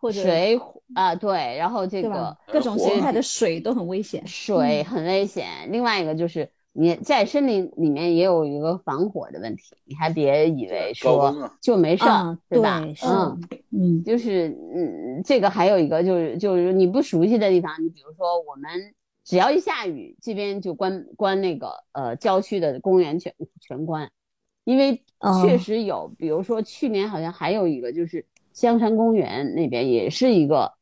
[0.00, 0.56] 或者水
[0.94, 2.36] 啊、对，然后这个？
[2.46, 4.26] 各种形态的水都很危险。
[4.26, 5.46] 水很危险。
[5.70, 12.80] 另外一个就是你在森林里面也有一个防火的问题，你还别以为说就没事儿，啊，对吧？
[12.94, 13.40] 是嗯，
[13.72, 18.94] 嗯就是嗯，这个还有一个就是就是你不熟悉的地方，你比如说我们
[19.24, 24.10] 只要一下雨，这边就关关那个呃郊区的公园全全关，
[24.64, 30.72] 因为确哦实有，比如说去年好像还有一个就是香山公园那边也是一个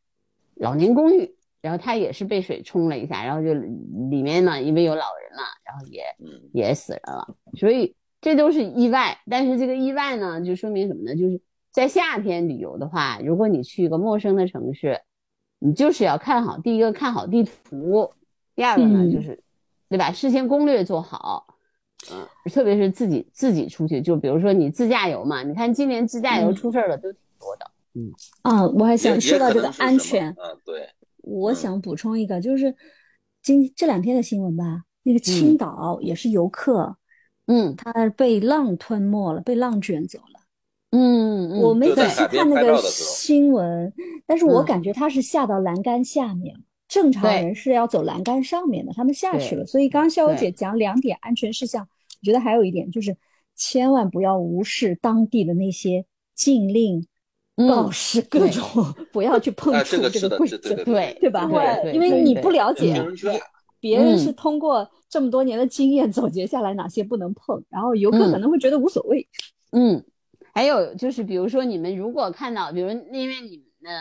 [0.56, 9.18] 老年公寓，然后它也是被水冲了一下，然后就里面呢因为有老人嘛，然后也嗯，也死人了，所以这都是意外。
[9.30, 11.14] 但是这个意外呢，就说明什么呢？
[11.16, 11.40] 就是
[11.70, 15.00] 在夏天旅游的话，如果你去一个陌生的城市，
[15.58, 18.10] 你就是要看好，第一个看好地图，
[18.54, 19.42] 第二个呢、嗯就是，
[19.88, 20.12] 对吧？
[20.12, 21.46] 事先攻略做好。
[22.12, 27.70] 嗯，特别是自己自己出去，就比如说你自驾游嘛，你看今年自驾游嗯出事儿的都挺多的。
[28.42, 30.88] 啊，我还想说到这个安全，嗯，对，嗯。
[31.22, 32.74] 我想补充一个，就是
[33.42, 36.96] 今这两天的新闻吧，那个青岛也是游客，
[37.46, 37.74] 嗯。
[37.76, 40.40] 他被浪吞没了，被浪卷走了。
[40.90, 43.92] 嗯嗯，我没仔细看那个新闻，
[44.26, 44.66] 但是我嗯。
[44.66, 46.60] 感觉他是下到栏杆下面了。
[46.86, 49.64] 正常人是要走栏杆上面的，他们下去了。
[49.64, 53.16] 所以刚刚肖友对姐讲两点安全事项，我觉得还有一点就是，
[53.56, 56.04] 千万不要无视当地的那些
[56.34, 57.06] 禁令、嗯
[57.56, 58.64] 告示，各对种
[59.12, 61.48] 不要去碰哎，触这个是的，这个规则，是对对对对吧？
[61.92, 63.00] 因为你不了解
[63.80, 69.28] 别人是通过这么多年的经验总结下来哪些不能碰，然后游客可能会觉得无所谓。
[69.72, 70.02] 嗯，
[70.52, 74.00] 还有就是比如说你们如果看到，比如因为你们的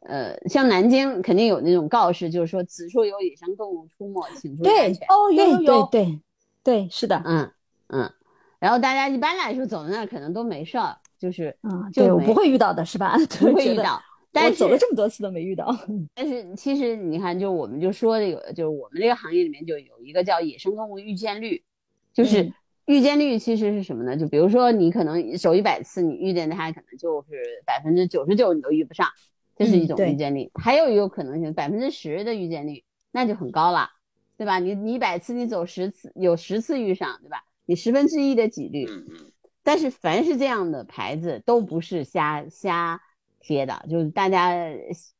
[0.00, 5.06] 呃，像南京肯定有那种告示，就是说此处有野生动物出没，请注意安全。
[5.08, 6.20] 哦，有有对有，对对
[6.62, 7.50] 对，是的，嗯
[7.88, 8.12] 嗯，
[8.60, 13.16] 然后大家一般来说走到那儿可能都没事儿，就是嗯，就对我不会遇到的是吧？
[13.40, 13.94] 不会遇到。
[13.94, 15.74] 我但是走了这么多次都没遇到。
[16.14, 21.64] 但是其实你看，就我们就说这个，就是我们这个行业里面就有一个叫野生动物遇见率，
[22.12, 22.54] 就是嗯
[22.86, 24.16] 遇见率其实是什么呢？
[24.16, 29.08] 就比如说你可能走一百次，你遇见它可能就是百分之九十九你都遇不上，
[29.56, 30.50] 这是一种遇见率。
[30.54, 33.90] 还有一个可能性，百分之十的遇见率，那就很高了，
[34.36, 34.58] 对吧？
[34.58, 37.44] 你你一百次你走十次，有十次遇上，对吧？
[37.66, 39.32] 你十分之一的几率，嗯嗯，
[39.68, 42.98] 但是凡是这样的牌子都不是瞎瞎
[43.38, 44.56] 贴的，就是大家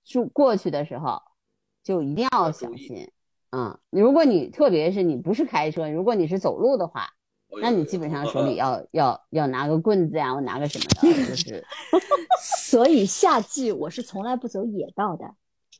[0.06, 1.20] 住过去的时候
[1.84, 3.06] 就一定要小心。
[3.50, 7.02] 嗯，如果你特别是你不是开车，如果你是走路的话，
[7.48, 11.62] 哦那你基本上手里要要要拿个棍子呀，或拿个什么的，就是
[12.40, 15.34] 所以夏季我是从来不走野道的。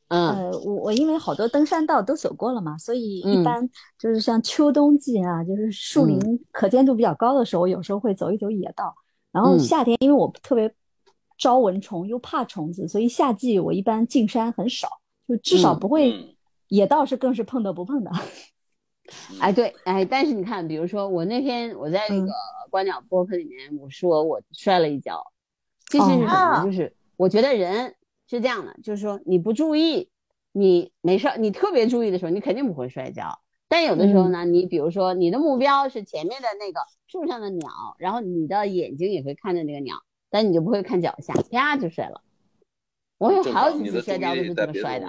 [0.09, 0.29] 嗯。
[0.29, 3.39] 呃，我我因为好多登山道都走过了嘛，所以嗯。
[3.39, 3.67] 一般
[3.97, 6.19] 就是像秋冬季啊，就是树林
[6.51, 8.93] 可见度比较高的时候，有时候会走一走野道。
[9.31, 9.59] 然后嗯。
[9.59, 10.71] 夏天，因为我特别
[11.37, 14.87] 招蚊虫又怕虫子，所以夏季我一般进山很少，
[15.27, 15.79] 就至少嗯。
[15.79, 16.11] 不会。
[16.11, 16.35] 嗯。
[16.69, 18.11] 野道是更是碰都不碰的。
[19.41, 22.25] 哎，对，哎，但是你看，比如说我那天我在那嗯。
[22.27, 22.31] 个
[22.69, 25.19] 观鸟播客里面，我说我摔了一跤，
[25.89, 27.95] 其实是什么就是我觉得人
[28.29, 30.11] 是这样的，就是说你不注意，
[30.51, 33.39] 你没事儿，你特别注意的时候，你肯定不会摔跤。
[33.67, 39.95] 但有的时候呢，你比如说你的目标是前面的那个树上的鸟，然后你的眼睛也会看着那个鸟，
[40.29, 42.21] 但你就不会看脚下，啪就摔了。
[43.17, 45.07] 我有好几次摔跤都是这么摔的。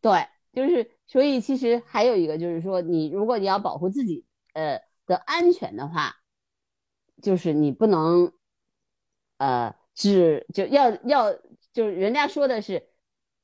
[0.00, 6.16] 对，就是所以其实还有一个就是说，你如果你要保护自己呃的安全的话，
[7.22, 8.32] 就是你不能
[9.38, 11.34] 呃只就要要
[11.78, 12.82] 就是人家说的是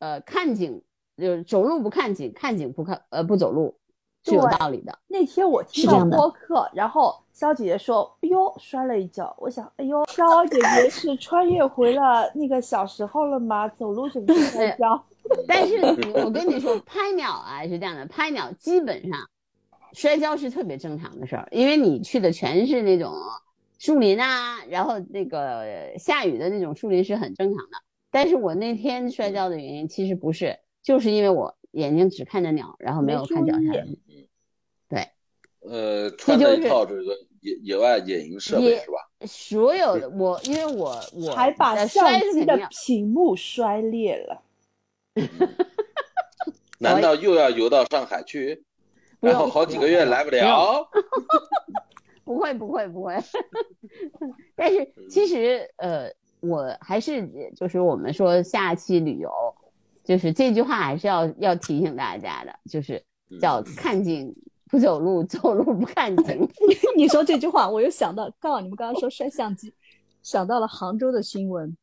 [0.01, 0.83] 呃看景
[1.17, 3.77] 就是走路不看景，看景不看呃不走路
[4.25, 4.99] 是有道理的。
[5.07, 13.69] 那天我听到播客，然后肖姐姐说：“哎呦，摔了一跤。”我想：“哎呦，肖姐姐是穿越回了那个小时候了吗？
[13.69, 15.05] 走路总是摔跤。
[15.47, 19.17] 但是你我跟你说，拍鸟啊是这样的，拍鸟基本上
[19.93, 23.15] 摔跤是特别正常的事儿，因为你去的全是那种
[23.79, 27.79] 树林啊，然后那个下雨的那种树林是很正常的。
[28.15, 33.61] 但是我那天摔跤的原因其实不是，就是因为我眼睛只看着鸟，然后没有看脚下。
[34.89, 35.09] 对，
[35.69, 37.03] 呃，穿了一套这个
[37.41, 39.27] 野野外野营设备是吧？
[39.27, 44.43] 所有的我，因为我我还把摔是机的屏幕摔裂了。
[46.79, 48.63] 难道又要游到上海去？
[49.19, 50.89] 然后好几个月来不了？
[52.23, 53.17] 不会不会不会，
[54.55, 56.09] 但是其实呃，
[56.47, 59.31] 我还是就是我们说下期旅游，
[60.05, 63.03] 就是这句话还是要要提醒大家的，就是
[63.41, 64.35] 叫看景
[64.69, 66.49] 不走路，走路不看景。
[66.97, 69.73] 你说这句话，我又想到，刚好你们刚刚说摔相机，
[70.23, 71.77] 想到了杭州的新闻，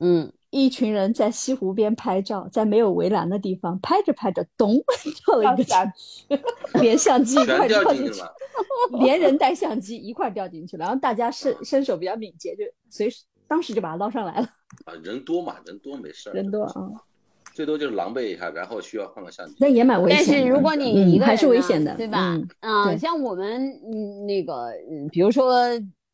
[0.00, 4.76] 嗯，一群人在西湖边拍照，在没有围栏的地方拍着拍着，咚
[5.26, 6.40] 掉了一个下去，
[6.80, 8.34] 连相机一块掉掉进去进去了，。
[9.00, 10.84] 连人带相机一块掉进去了。
[10.84, 14.48] 然后大家身身手比较敏捷，就随时当时就把它捞上来了。
[14.84, 16.74] 啊，人多嘛，人多没事儿，人多啊，
[17.54, 19.54] 最多就是狼狈一下，然后需要换个相机。
[19.58, 20.42] 那也蛮危险但。
[20.42, 22.36] 是如果你一个人、嗯还是危险的，对吧？
[22.60, 25.52] 嗯像我们嗯那个嗯，比如说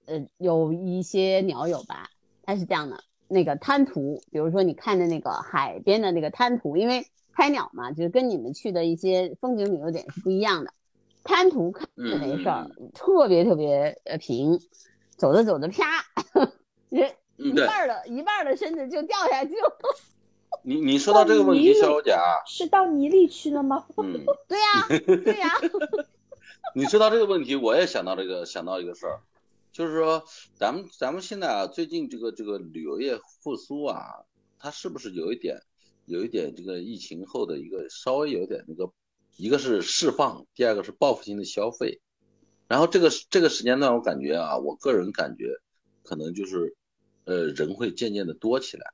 [0.06, 2.08] 呃，有一些鸟友吧，
[2.42, 2.96] 他是这样的，
[3.28, 10.72] 那个滩涂，比如说你看的那个海边的那个滩涂，因为拍鸟嘛，就是跟你们去的一些风景旅游点是不一样的。
[11.24, 14.58] 滩涂看着没事儿，特别特别呃平，
[15.16, 16.04] 走着走着啪，
[16.90, 19.78] 人一半儿的一半儿的身子就掉下去了。
[20.64, 23.86] 你你说到这个问题，小欧姐啊，是到泥里去了吗？
[23.96, 24.86] 嗯， 对呀、
[25.24, 25.50] 对呀、
[26.76, 29.20] 你说到这个问题，我也想到这个想到一个事儿，
[29.72, 34.24] 就是说咱们咱们现在啊，最近这个这个旅游业复苏啊，
[34.58, 35.58] 它是不是有一点
[36.04, 38.92] 有一点这个疫情后的一个稍微有点那个，
[39.36, 42.00] 一个是释放，第二个是报复性的消费，
[42.68, 45.46] 然后这个这个时间段，我感觉啊，我个人感觉
[46.04, 46.76] 可能就是
[47.24, 48.92] 呃人会渐渐的多起来，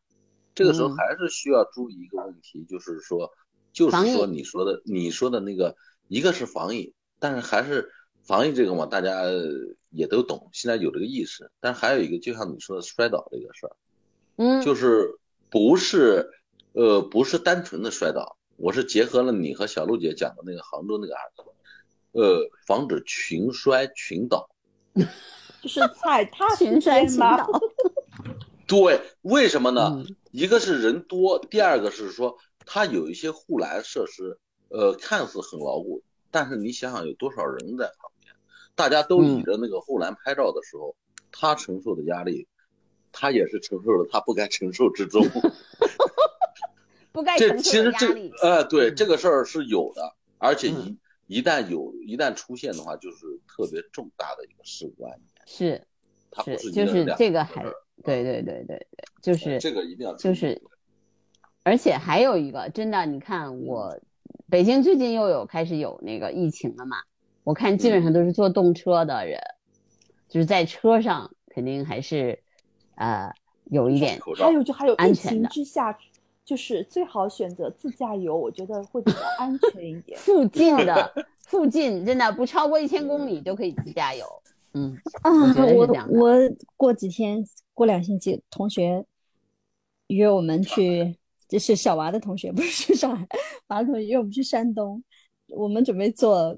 [0.55, 3.33] 这个时候嗯还是需要注意一个问题，就是说
[3.73, 5.77] 就是说你说的你说的那个，
[6.09, 6.95] 一个是防疫。
[7.21, 7.91] 但是还是
[8.23, 9.25] 防疫这个嘛，大家
[9.91, 11.51] 也都懂，现在有这个意识。
[11.59, 13.75] 但是还有一个，就像你说的摔倒这个事儿，
[14.37, 15.19] 嗯，就是
[15.51, 16.31] 不是
[16.75, 21.43] 呃不是单纯的摔倒，我是结合了你和小璐姐讲的那个杭州那个案子，
[22.13, 24.49] 呃，防止群摔群倒。
[25.61, 27.37] 就是踩踏群摔群吗？
[27.37, 27.61] 倒。
[28.69, 29.93] 对，为什么呢？
[29.97, 34.39] 嗯一个是人多，第二个是说它有一些护栏设施，
[34.69, 38.35] 呃，看似很牢固，但是你想想有多少人在旁边，
[38.75, 40.95] 大家都倚着那个护栏拍照的时候，
[41.33, 42.47] 他承受的压力，
[43.11, 45.25] 他也是承受了他不该承受之重。
[47.11, 48.33] 不该这承其实这受的压力。
[48.43, 55.87] 呃，对嗯这个事儿是有的，而且嗯一一旦有一旦出现的话，就是特别重大的一个事故案件，是
[56.31, 57.65] 他不是，就是这个还
[58.05, 58.87] 对对对对对，
[59.23, 60.61] 就是这个一定要就是，
[61.63, 63.99] 而且还有一个，真的，你看我
[64.49, 66.99] 北京最近又有开始有那个疫情了嘛，
[67.45, 69.41] 我看基本上都是坐动车的人，
[70.29, 72.39] 就是在车上肯定还是
[72.95, 73.33] 呃
[73.65, 75.99] 有一点还有就还有疫情安全的之下，
[76.45, 80.17] 就是最好选择自驾游，我觉得会比较安全一点。
[80.21, 84.25] 附近的附近真的不超过一千公里就可以自驾游，
[84.79, 85.31] 嗯， 啊
[85.75, 86.35] 我我
[86.77, 89.05] 过几天过两星期，同学
[90.09, 91.17] 约我们去，
[91.49, 93.27] 就是小娃的同学，不是去上海，
[93.69, 95.03] 娃的同学约我们去山东，
[95.49, 96.57] 我们准备坐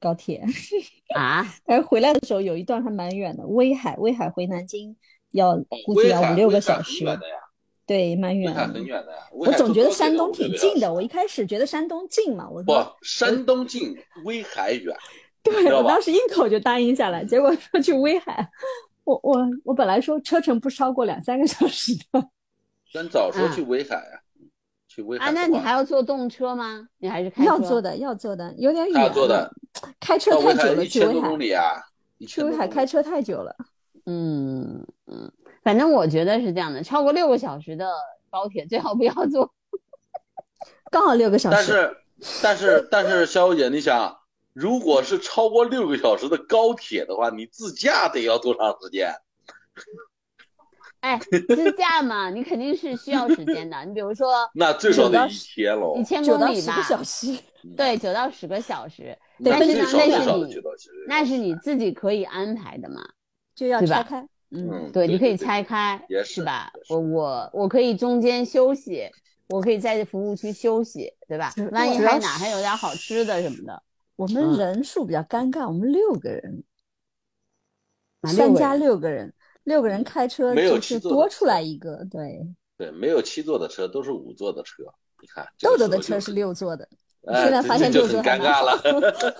[0.00, 0.44] 高铁，
[1.14, 4.96] 啊，但是回来的时候有一段还蛮远的，威海，威海回南京
[5.30, 7.04] 要估计要五六个小时，
[7.86, 8.84] 对，蛮远很。
[8.84, 9.28] 远的呀。
[9.32, 14.96] 我总觉得山东挺近的，我一开始觉得山东近嘛，我不说，山东近，威海远，
[15.50, 18.48] 对我当时一口就答应下来，结果说去威海，
[19.04, 22.28] 我我我本来说车程不超过两三个小时的，
[22.92, 24.20] 咱早说啊去威海啊，
[24.86, 26.86] 去威海啊，那你还要坐动车吗？
[26.98, 27.48] 你还是开车？
[27.48, 29.50] 要坐的要坐的，有点远要坐的，
[29.98, 31.74] 开车太久了，去威海一千多公，里啊，
[32.26, 33.54] 去威海开车太久了。
[34.06, 35.30] 嗯嗯，
[35.62, 37.90] 反正我觉得是这样的，超过六个小时的
[38.30, 39.52] 高铁最好不要坐。
[40.90, 41.96] 刚好六个小时，但是，
[42.42, 44.16] 但是，但是，肖小姐，你想，
[44.52, 49.14] 如果是超过六个小时的高铁的话，你自驾得要多长时间？
[51.00, 53.84] 哎，自驾嘛， 你肯定是需要时间的。
[53.84, 56.04] 你比如说那最少得一天喽一。
[56.04, 57.36] 千公里吧个，小时，
[57.76, 59.18] 对，九到十个小时。
[59.44, 60.70] 但是呢，那是你九到十个
[61.08, 63.02] 那是你自己可以安排的嘛。
[63.54, 64.20] 就要拆开。
[64.50, 69.10] 嗯，嗯，对，你可以拆开，是是吧我我我可以中间休息，
[69.48, 71.52] 我可以在服务区休息，对吧？
[71.72, 73.82] 万一还哪还有点好吃的什么的，
[74.22, 76.62] 我嗯们人数比较尴尬，我们六个人，
[78.22, 82.04] 三加六个人六个人，开车就是多出来一个。
[82.08, 82.46] 对，
[82.78, 84.84] 对，没有七座的车，都是五座的车。
[85.20, 86.88] 你看，豆豆的车是六座的，
[87.26, 88.80] 哎，现在发现六座很尴尬了。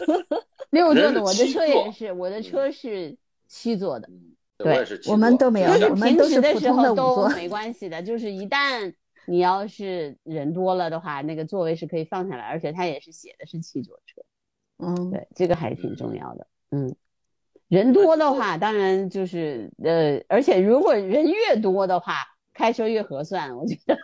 [0.70, 3.16] 六座的，我的车也是，我的车是
[3.46, 4.08] 七座的。
[4.08, 8.94] 嗯对我们都没有我们都是普通的五时候都座没关系的，就是一旦
[9.26, 14.22] 你要是人多了的话，那个座位是可以放下来，而且它也是写的是七座车。
[14.82, 16.46] 嗯，对，这个还挺重要的。
[16.72, 16.94] 嗯，
[17.68, 22.14] 人多的话，当然就是呃，而且如果人越多的话，
[22.52, 23.56] 开车越合算。
[23.56, 23.96] 我觉得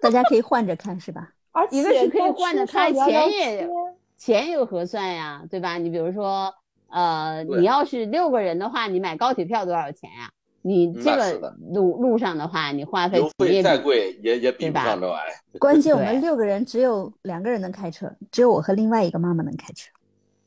[0.00, 1.32] 大家可以换着看，是吧？
[1.52, 3.68] 而且一个是可以换着开，钱也
[4.16, 5.78] 钱也合算呀，对吧？
[5.78, 6.52] 你比如说，
[6.90, 10.30] 呃，你要是六个人的话，你买高铁票多少钱呀？
[10.60, 15.34] 你这个路路上的话，你花费油费再贵也也比不上这玩意儿。
[15.58, 19.88] 关键我们六个人只有两个人能开车，只有我和另外一个妈妈能开车。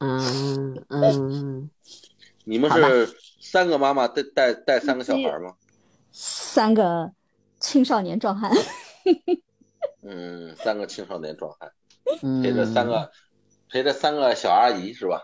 [0.02, 1.70] 嗯 嗯，
[2.43, 5.54] 你们是三个妈妈带带带三个小孩吗？
[6.12, 7.12] 三个
[7.60, 8.52] 青少年壮汉，
[10.04, 11.72] 嗯，三个青少年壮汉，
[12.24, 12.41] 嗯。
[12.41, 13.12] 陪着三个
[13.70, 15.22] 陪着三个小阿姨是吧？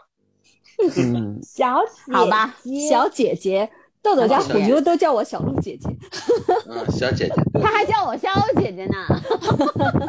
[0.96, 3.70] 嗯， 小姐好吧姐小姐姐，
[4.02, 5.90] 豆豆家虎妞都叫我小鹿姐姐。
[6.70, 7.62] 嗯，小姐姐，对。
[7.62, 8.94] 他还叫我肖姐姐呢，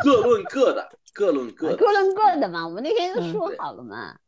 [0.05, 1.77] 各论各的，各论各的。
[1.77, 4.15] 各论各的嘛，我们那天就嗯说好了嘛，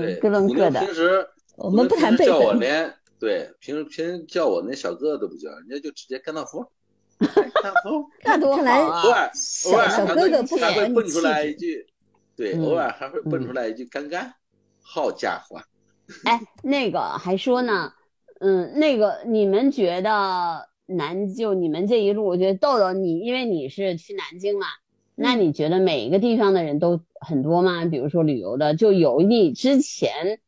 [0.00, 1.26] 对，嗯，各论各的平时
[1.56, 2.52] 我们不谈辈分叫我。
[2.54, 6.64] 连对平时平时叫我那小哥哥都不叫，人家就直接干到服，
[7.18, 8.08] 干到服。
[8.24, 9.10] 那多看来好啊偶！
[9.10, 11.54] 尔偶小尔还会小哥哥不还会蹦出来一。
[11.54, 11.86] 句，
[12.36, 14.32] 对，嗯偶尔还会蹦出来一句干干，
[14.80, 15.60] 好家伙，
[16.24, 17.92] 哎，那个还说呢，
[18.40, 24.66] 嗯，那个你们觉得南就你们这一路，我觉得豆豆你，因为你是去南京嘛，
[25.14, 27.84] 那你觉得每一个地方的人都很多吗？
[27.84, 30.40] 比如说旅游的，就有你之前，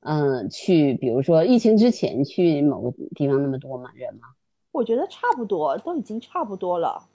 [0.00, 3.90] 嗯、去，比如说疫情之前去某个地方那么多吗？
[3.94, 4.28] 人吗？
[4.70, 7.08] 我觉得差不多，都已经差不多了。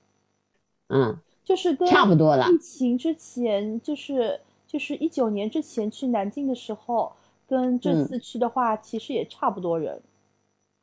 [0.89, 7.11] 嗯，就是跟差不多了疫情之前，就是就是一九年之前去南京的时候，
[7.47, 9.99] 跟这嗯次去的话，其实也差不多人。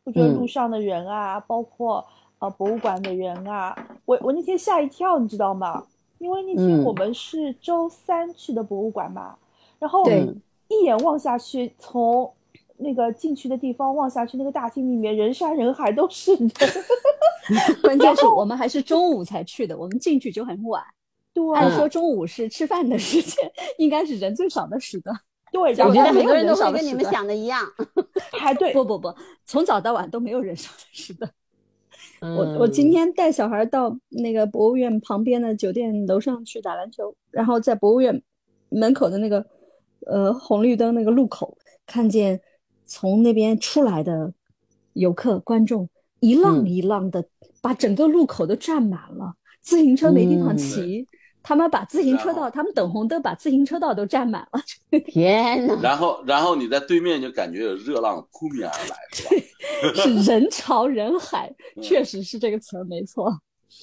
[0.04, 2.04] 我觉得嗯路上的人啊，包括
[2.38, 5.86] 呃博物馆的人啊，我我那天吓一跳，你知道吗？
[6.24, 9.36] 因为那天嗯我们是周三去的博物馆嘛，
[9.78, 10.26] 然后对
[10.68, 12.32] 一眼望下去，从
[12.78, 16.50] 那个进去的地方望下去，那个大厅里面人山人海都是人，
[17.84, 20.82] 关键是我们还是中午才去的，我们进去就很晚。
[21.34, 25.14] 对按说中午是吃饭的时间，应该是人最少的时段。
[25.52, 27.60] 对，我觉得没有很多人都会跟你们想的一样。
[28.32, 29.14] 排队，不不不，
[29.44, 31.30] 从早到晚都没有人少的时段。
[32.36, 38.22] 我嗯我今天带小孩到那个博物院旁边的酒店楼上去打篮球，然后在博物院
[38.70, 39.44] 门口的那个
[40.06, 41.56] 呃红绿灯那个路口，
[41.86, 42.40] 看见
[42.86, 44.32] 从那边出来的
[44.94, 45.88] 游客观众
[46.20, 46.68] 一浪嗯。
[46.68, 47.24] 一浪的
[47.60, 50.56] 把整个路口都占满了，自行车没地方嗯。
[50.56, 51.06] 骑，
[51.44, 54.60] 他们把自行车道，他们等红灯把自行车道都占满了。
[55.06, 60.02] 天呐，然后然后你在对面就感觉有热浪扑面而来，是吧？
[60.24, 63.30] 是人潮人海，嗯确实是这个词儿没错。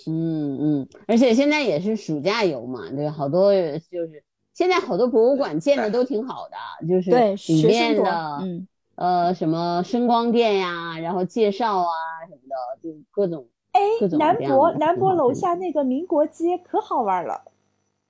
[0.08, 4.24] 嗯嗯，而且现在也是暑假游嘛，对，好多就是
[4.56, 11.94] 现在好多博物馆建的都挺好的，就是对，里面的嗯，呃什么声光电呀，然后介绍啊
[12.28, 13.82] 什么的，就各种哎
[14.18, 17.42] 南博南博楼下那个民国街可好玩了，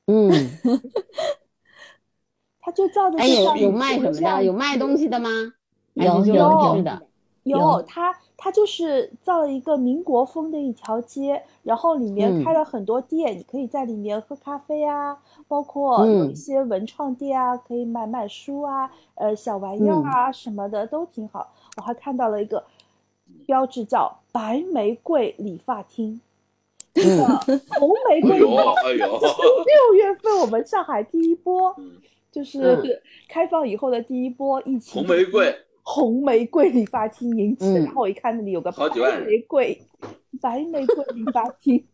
[0.07, 0.29] 嗯，
[2.59, 4.43] 它就造的哎有有就像民卖什么的？
[4.43, 5.29] 有卖东西的吗？
[5.95, 7.01] 还有是就有是吃的？
[7.43, 21.51] 有有它，它就是造了一个民国风的一条街，然后里面嗯开了很多店，你可以在里面喝咖啡啊，包括有一嗯些文创店啊，可以买买书啊，呃，小玩意儿嗯啊什么的都挺好。
[21.77, 22.63] 我还看到了一个
[23.45, 26.19] 标志叫“白玫瑰理发厅”，
[26.93, 27.25] 这个
[27.79, 31.91] 红玫瑰六月份我们上海第一波，嗯。
[32.31, 32.83] 就是嗯。
[33.27, 35.53] 开放以后的第一波疫情，红玫瑰，
[35.83, 38.87] 红玫瑰理发厅引起然后我一看那里有个白
[39.25, 39.81] 玫瑰，
[40.41, 41.85] 白玫瑰理发厅，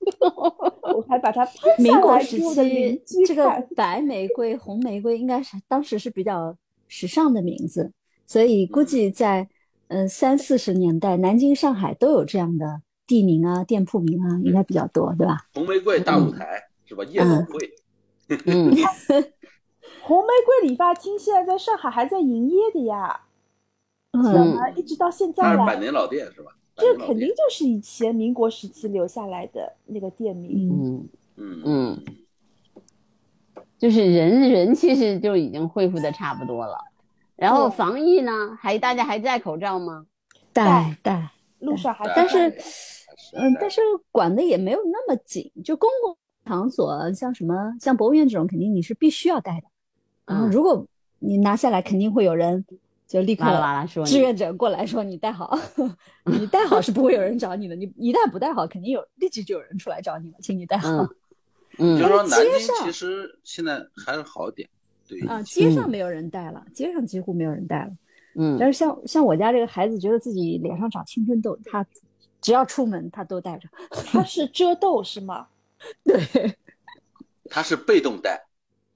[0.20, 3.50] 我还把它拍下民国时期，这个。
[3.76, 6.56] 白玫瑰、红玫瑰应该是当时是比较
[6.88, 7.92] 时尚的名字，
[8.26, 9.48] 所以估计在
[9.92, 15.44] 呃三四十年代，南京、上海都有这样的地名啊、店铺名啊，应该比较多，对吧？
[15.52, 17.04] 红玫瑰大舞台是吧？
[17.04, 17.70] 夜总会，
[18.46, 18.72] 嗯，
[20.00, 23.20] 红玫瑰理发厅现在在上海还在营业的呀，
[24.12, 25.58] 嗯，啊，一直到现在了。
[25.58, 26.56] 它是百年老店是吧？
[26.74, 30.70] 这肯定就是以前民国时期留下来的那个店名。
[30.70, 32.84] 嗯，嗯嗯嗯，
[33.78, 36.78] 就是人人其实就已经恢复的差不多了。
[37.42, 40.06] 然后防疫呢，还大家还戴口罩吗？
[40.52, 41.28] 戴戴，
[41.58, 42.48] 路上还但是
[43.34, 43.80] 嗯，但是
[44.12, 49.66] 管的也没有那么紧，就公共场所，像什么像博物院这种，肯定你是必须要戴的。
[50.24, 50.50] 然后嗯。
[50.52, 50.86] 如果
[51.18, 52.64] 你拿下来，肯定会有人
[53.08, 55.58] 就立刻啦啦说志愿者过来说你戴好，
[56.26, 60.88] 你戴好是不会有人找你的，你一旦不戴好，肯定有立即就有人出来找你了，请你戴好。
[60.88, 61.08] 嗯。
[61.78, 61.98] 嗯。
[61.98, 64.68] 就是说南京街上其实现在还是好点，
[65.20, 67.90] 对啊，街上没有人带了，街上几乎没有人带了。
[68.34, 71.84] 嗯但是像像我家这个孩子，觉得自己脸上长青春痘，他
[72.40, 73.68] 只要出门他都带着。
[74.10, 75.46] 他是遮痘是吗？
[76.02, 76.56] 对，
[77.50, 78.42] 他是被动带，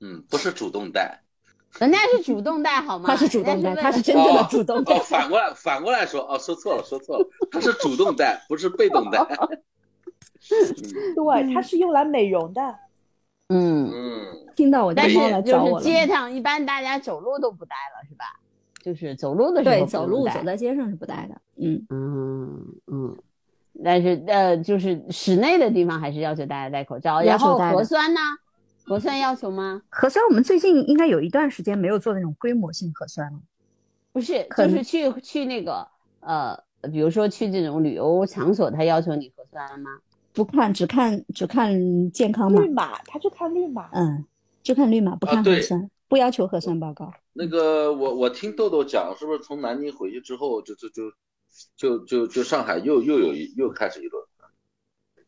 [0.01, 1.21] 嗯，不是主动带。
[1.79, 3.05] 人家是主动戴好吗？
[3.07, 5.03] 他是主动带，人家为了他是真正的主动带哦，。
[5.05, 9.19] 反过来反过来说，哦，说错了，说错了，他是主动带，不是被动带。
[9.21, 9.63] 嗯
[11.15, 12.79] 对，它是用来美容的。
[13.49, 14.27] 嗯，嗯，
[14.57, 15.85] 听到我家但猫来是就是。
[15.85, 18.25] 街上一般大家走路都不戴了，是吧？
[18.83, 21.41] 就是走路的时候对，不戴走路走在街上是不带的。
[21.57, 23.17] 嗯，嗯嗯，
[23.85, 27.23] 但是呃，就是室内的地方还是要求大家戴口罩。
[27.23, 28.21] 要然后求戴的核酸呢？
[28.85, 29.83] 核酸要求吗？
[29.89, 33.39] 核酸我们最近应该有一段时间没有做那种规模性核酸了。
[34.13, 35.87] 不是，就是去去那个
[36.21, 36.57] 呃，
[36.93, 39.91] 比如说去这种旅游场所，他要求你核酸了吗？
[40.37, 43.89] 不看，只看只看健康码绿，码，他就看绿码。
[43.93, 44.23] 嗯，
[44.63, 47.11] 就看绿码，不看核酸，不要求核酸报告。
[47.33, 51.03] 那个我我听豆豆讲，是不是从南京回去之后，就就就
[51.75, 54.23] 就就就上海又又有一又开始一轮？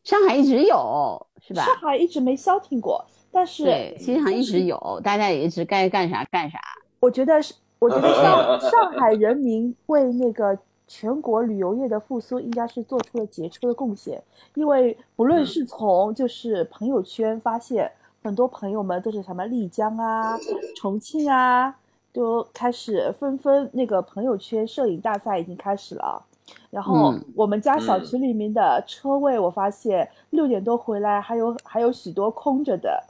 [0.03, 1.65] 上海一直有，是吧？
[1.65, 6.59] 上海一直没消停过，但是对，机场一直有，大家也一直该干啥干啥。
[6.99, 10.57] 我觉得是，我觉得上 上海人民为那个
[10.89, 14.21] 全国旅游业的复苏，应该是做出了杰出的贡献。
[14.55, 17.89] 因为不论是从就是朋友圈发现，
[18.23, 20.35] 很多朋友们都是什么丽江啊、
[20.75, 21.73] 重庆啊，
[22.11, 26.25] 都开始纷纷那个朋友圈摄影大赛已经开始了。
[26.71, 33.03] 然后嗯我们家小区里面的车位，我发现六点多回来还有还有许多空着的。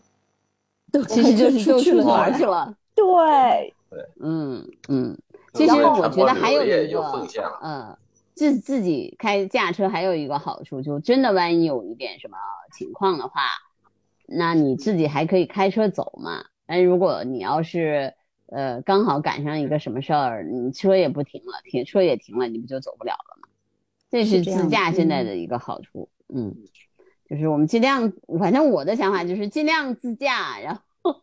[0.91, 2.75] 都其实就是出去玩去了。
[2.95, 3.73] 对，
[4.19, 5.17] 嗯嗯，
[5.54, 7.97] 其实我觉得还有一个奉献了呃，
[8.34, 12.38] 自自己开驾车还有一个好处，就真的万一有一点什么
[12.74, 13.41] 情况的话，
[14.26, 16.45] 那你自己还可以开车走嘛。
[16.66, 18.14] 但如果你要是
[18.47, 23.47] 呃刚好赶上一个什么事儿，你车也不停了，停车也停了，你不就走不了了吗？
[24.12, 26.56] 这是自驾现在的一个好处，嗯，
[27.30, 31.22] 就是我们尽量，反正我的想法就是尽量自驾，然后，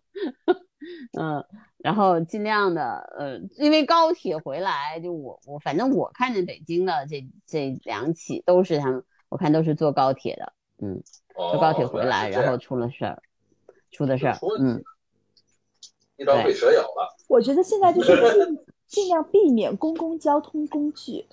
[1.18, 1.44] 嗯，
[1.78, 10.52] 然后尽量的，呃，因为高铁回来，就我我反正我看见北京的这这两起都是他们，我看都是坐高铁的，
[10.82, 11.02] 嗯，
[11.34, 13.22] 坐高铁回来，然后出了事儿，
[13.90, 14.82] 出的事儿嗯，
[16.16, 17.14] 一刀被蛇咬了。
[17.28, 21.26] 我觉得现在就是尽 尽量避免公共交通工具，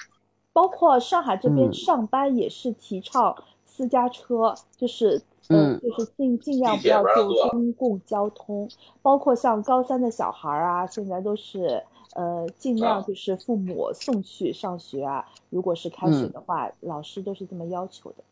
[0.52, 3.36] 包括上海这边嗯上班也是提倡
[3.76, 5.20] 私家车，就是
[5.50, 5.80] 嗯。
[5.82, 8.70] 就是尽尽量不要坐公共交通，
[9.02, 13.02] 包括像高三的小孩儿啊，现在都是呃尽量啊。
[13.02, 16.32] 就是父母送去上学啊，如果是开学嗯。
[16.32, 18.24] 的话，老师都是这么要求的。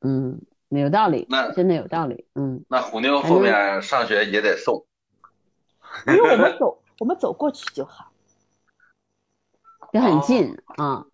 [0.00, 0.40] 嗯，
[0.70, 2.64] 有道理那，真的有道理，嗯。
[2.68, 4.82] 那虎妞后面上学也得送，
[6.08, 8.06] 因为我们走我们走过去就好，
[9.92, 11.06] 也很近啊，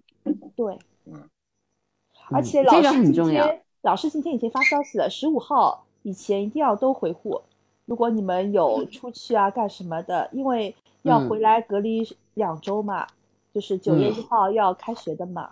[0.57, 0.79] 对，嗯
[2.33, 7.41] 而且老师今很重要天，老师今天已经发消息了，十五号以前一定要都回沪。
[7.87, 13.07] 如果你们有出去啊干什么的，因为要嗯回来隔离两周嘛，
[13.53, 15.51] 就是九月一号要开学的嘛。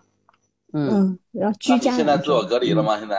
[0.70, 2.98] 嗯嗯，然后居家现在自我隔离了吗？
[2.98, 3.16] 现在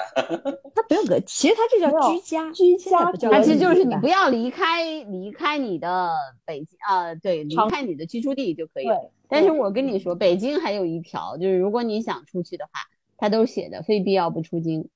[0.76, 6.12] 他不用隔，其实他这叫居家，居家不叫隔那其实就是你不要离开离开你的
[6.46, 9.12] 北京啊，对，离开你的居住地就可以了。
[9.28, 12.72] 但是我跟你说，北京还有一条，就是如果你想出去的话，
[13.20, 14.88] 它都写的非必要不出京，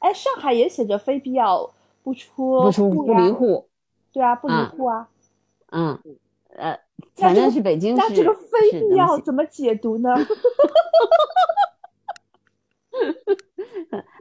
[0.00, 1.70] 哎，上海也写着非必要
[2.02, 3.68] 不出不出不离户。
[4.10, 5.08] 对啊，不离啊户啊。
[5.70, 5.98] 嗯，
[6.56, 6.80] 呃，
[7.14, 10.14] 反正是北京是那这个非必要怎么解读呢？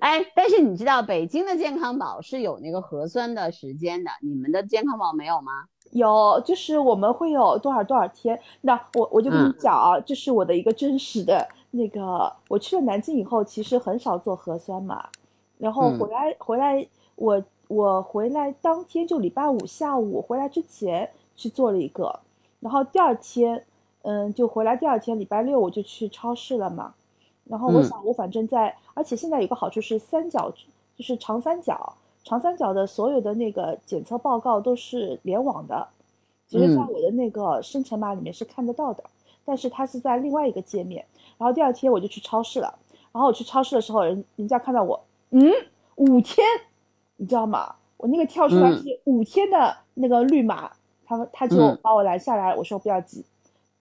[0.02, 5.64] 哎，但是你知道北京的健康宝是有那个核酸的时间的，你们的健康宝没有吗？
[5.92, 8.38] 有，就是我们会有多少多少天。
[8.62, 15.10] 那我我就跟你嗯讲啊，这是我的一个真实的那个，我去了南京以后，其实很少做核酸嘛。
[15.58, 22.20] 然后嗯回来、回来，我我回来当天就礼拜五下午回来之前去做了一个，
[22.60, 23.64] 然后第二天，
[24.04, 26.94] 嗯，就回来第二天礼拜六我就去超市了嘛。
[27.46, 30.52] 然后我嗯想，我反正在，而且现在有个好处是三角，
[30.96, 31.94] 就是长三角，
[32.24, 35.88] 长三角的所有的那个检测报告都是联网的，
[36.48, 39.04] 其实在嗯我的那个生成码里面是看得到的，
[39.44, 41.06] 但是它是在另外一个界面。
[41.38, 42.74] 然后第二天我就去超市了，
[43.12, 45.00] 然后我去超市的时候，人人家看到我，
[45.32, 45.52] 嗯，
[45.96, 46.46] 五天，
[47.18, 47.76] 你知道吗？
[47.98, 50.72] 我那个跳出来嗯是五天的那个绿码，
[51.06, 53.26] 他们他就嗯把我拦下来，我说不要急。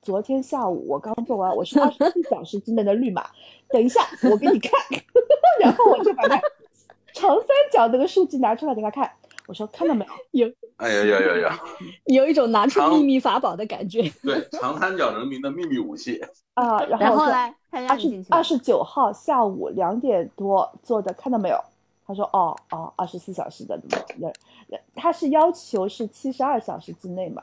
[0.03, 3.27] 昨天下午我刚做完，我是二十四小时之内的绿码。
[3.69, 4.01] 等一下，
[4.31, 4.73] 我给你看，
[5.61, 6.41] 然后我就把那
[7.13, 9.11] 长三角那个数据拿出来给他看。
[9.49, 10.53] 我说看到没有有？
[10.77, 11.61] 哎呀呀呀呀！
[12.07, 14.03] 有一种拿出秘密法宝的感觉。
[14.23, 16.21] 对，长三角人民的秘密武器。
[16.55, 21.59] 啊、然后我说然后嘞，他让二十二十九号下午两点多做的，看到没有？
[22.07, 24.33] 他说哦哦，二十四小时的，怎么人
[24.69, 27.43] 人他是要求是七十二小时之内嘛？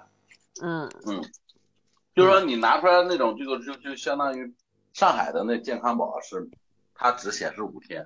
[0.61, 1.21] 嗯嗯，
[2.15, 4.53] 就是说你拿出来那种，这个就就相当于
[4.93, 6.47] 上海的那健康宝是，
[6.95, 8.05] 它只显示五天。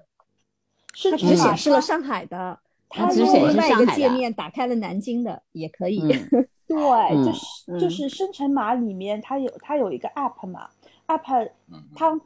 [0.93, 2.59] 是它只显示了上海的，
[2.89, 6.01] 它它用只显示另外一个上海的界面打开了南京的也可以。
[6.31, 10.67] 嗯 对，嗯就是就是生成码里面它有它有一个 app 嘛
[11.07, 12.19] ，app 嗯，它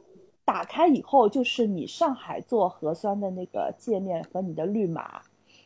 [0.44, 5.22] 打开以后就是你上海做核酸的那个界面和你的绿码，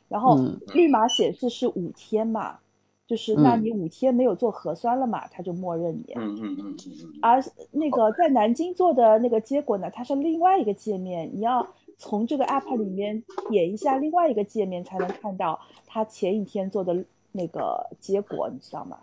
[0.09, 2.59] 然后嗯绿码显示是五天嘛，
[3.07, 6.13] 就是那嗯你五天没有做核酸了嘛，他就默认你。
[6.15, 7.43] 嗯嗯嗯嗯嗯而
[7.73, 11.67] 那个在南京做的那个结果呢，它是另外一个界面，你要
[11.99, 18.99] 从这个 app 里面点一下另外一个界面，才能看到他前一天做的那个结果，你知道吗？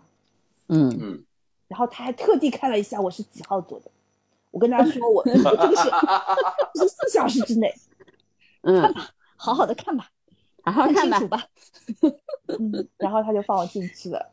[0.68, 1.24] 嗯嗯
[1.68, 3.90] 然后他还特地看了一下我是几号做的，
[4.50, 5.82] 我跟他说我 我这个是
[6.80, 7.74] 是四小时之内，
[8.62, 8.94] 嗯，
[9.36, 10.10] 好好的看吧，
[10.62, 11.28] 好好看吧看清楚。
[11.28, 11.48] 吧。
[12.46, 14.30] 嗯，然后他就放我进去了。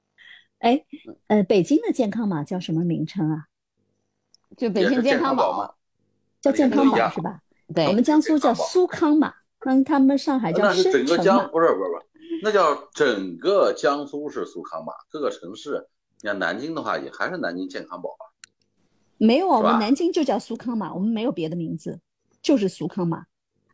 [0.60, 0.84] 哎，
[1.26, 3.48] 呃，北京的健康码叫什么名称啊？
[4.56, 5.74] 就北京健康宝，嘛。
[6.40, 7.42] 叫健康不一样码是吧？
[7.74, 9.32] 对我，们江苏叫苏康码，
[9.64, 11.52] 那他们上海叫那是申整个江，城码。
[11.52, 12.06] 不是不是不是，
[12.42, 15.86] 那叫整个江苏是苏康码，各个城市，
[16.22, 18.24] 你看南京的话也还是南京健康宝啊。
[19.18, 22.00] 没有啊，我们南京就叫苏康码，我们没有别的名字，
[22.40, 23.24] 就是苏康码。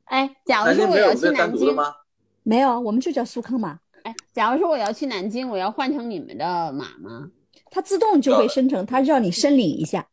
[0.04, 1.94] 哎，假如说我要去南京，吗？
[2.42, 7.30] 没有啊，我们就叫苏康码，哎，假如说我要去南京，我要换成你们的码吗？
[7.70, 10.06] 它自动就会生成，它让你申领一下。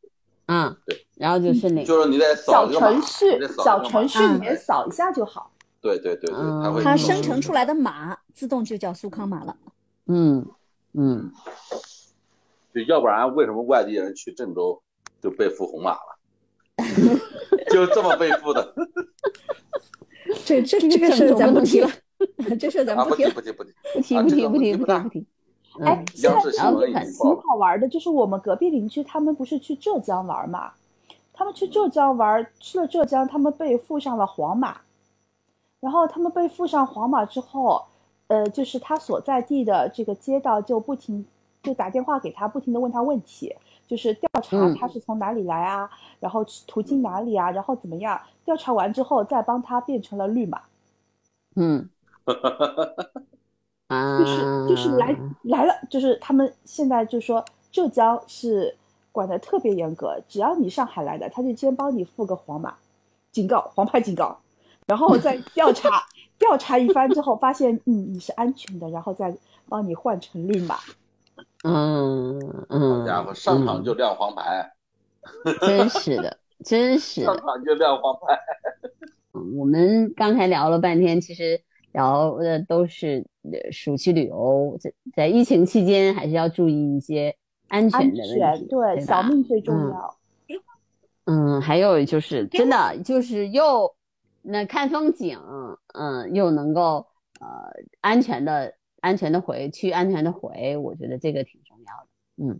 [0.46, 1.88] 啊，对，然后就是那个。
[1.88, 5.52] 就是你得小程序小程序里嗯面扫一下就好。
[5.82, 9.56] 对对对对，它会它生成出来的码自动就叫苏康码了。
[10.08, 10.46] 嗯
[10.94, 11.32] 嗯，
[12.74, 14.82] 就要不然为什么外地人去郑州
[15.22, 16.18] 就被付红码了？
[17.72, 18.74] 就这么被付的
[20.46, 21.90] 这这这个事儿咱不提了，
[22.60, 23.04] 这事咱啊！
[23.06, 23.32] 不不提了。
[23.32, 25.26] 不提不提，不提不提不提不提不提。
[25.80, 27.42] 哎嗯，现在挺经报了。
[27.48, 30.74] 好玩的，就是我们隔壁邻居他们不是去浙江玩嘛？
[31.34, 34.78] 他们去浙江玩，去了浙江，他们被附上了黄码。
[35.80, 37.84] 然后他们被附上黄码之后，
[38.28, 41.26] 呃，就是他所在地的这个街道就不停
[41.64, 43.56] 就打电话给他，不停的问他问题，
[43.88, 48.20] 就是调查嗯他是从哪里来啊，然后途经哪里啊，然后怎么样？
[48.46, 50.62] 调查完之后再帮他变成了绿码，
[51.56, 51.90] 嗯，
[52.26, 52.34] 啊，
[54.20, 58.76] 就是就是来来了，就是他们现在就说浙江是
[59.12, 62.76] 管的特别严格，只要你上海来的，他就先帮你付个黄码，
[63.32, 64.40] 警告黄牌警告，
[64.88, 66.04] 然后再调查
[66.40, 69.36] 调查一番之后，发现嗯你是安全的，然后再
[69.68, 70.78] 帮你换成绿码。
[71.64, 72.40] 嗯
[72.70, 74.72] 嗯，好家伙，上场就亮黄牌，
[75.46, 77.38] 嗯 真是的，真是上。
[77.38, 78.34] 场就亮黄牌。
[79.34, 81.62] 嗯我们刚才聊了半天，其实
[81.94, 87.36] 聊的都是呃暑期旅游，在在疫情期间还是要注意一些
[87.68, 90.18] 安全的问题，对，小命最重嗯要。
[91.26, 93.96] 嗯，还有就是真的就是又
[94.42, 95.40] 那看风景，
[95.94, 97.06] 嗯，又能够
[97.40, 97.48] 呃
[98.02, 102.54] 安全的安全的回去，安全的回，我觉得这个挺重要的。
[102.54, 102.60] 嗯，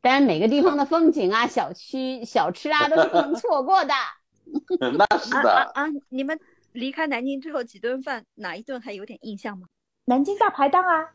[0.00, 3.92] 当然每个地方的风景啊、小区、小吃啊都是不能错过的。
[4.98, 5.86] 那是的，啊啊啊！
[6.08, 6.36] 你们
[6.72, 9.68] 离开南京之后几顿饭，哪一顿还有点印象吗？
[10.04, 11.12] 南京大排档啊，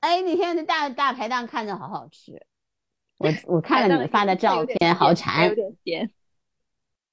[0.00, 2.40] 哎，那天的大大排档看着好好吃，
[3.18, 6.10] 我 我看了你们发的照片，好馋有点咸。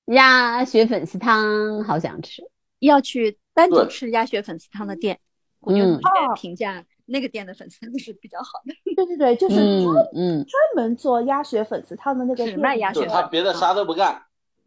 [0.06, 2.42] 鸭血粉丝汤，好想吃。
[2.80, 5.20] 要去单独吃鸭血粉丝汤的店，
[5.60, 5.84] 我就
[6.36, 8.74] 评价那个店的粉丝汤是比较好的。
[8.96, 14.22] 对对对，就是嗯专嗯，专门做鸭血粉丝汤的那个只店，卖鸭血就是他别的啥都不干，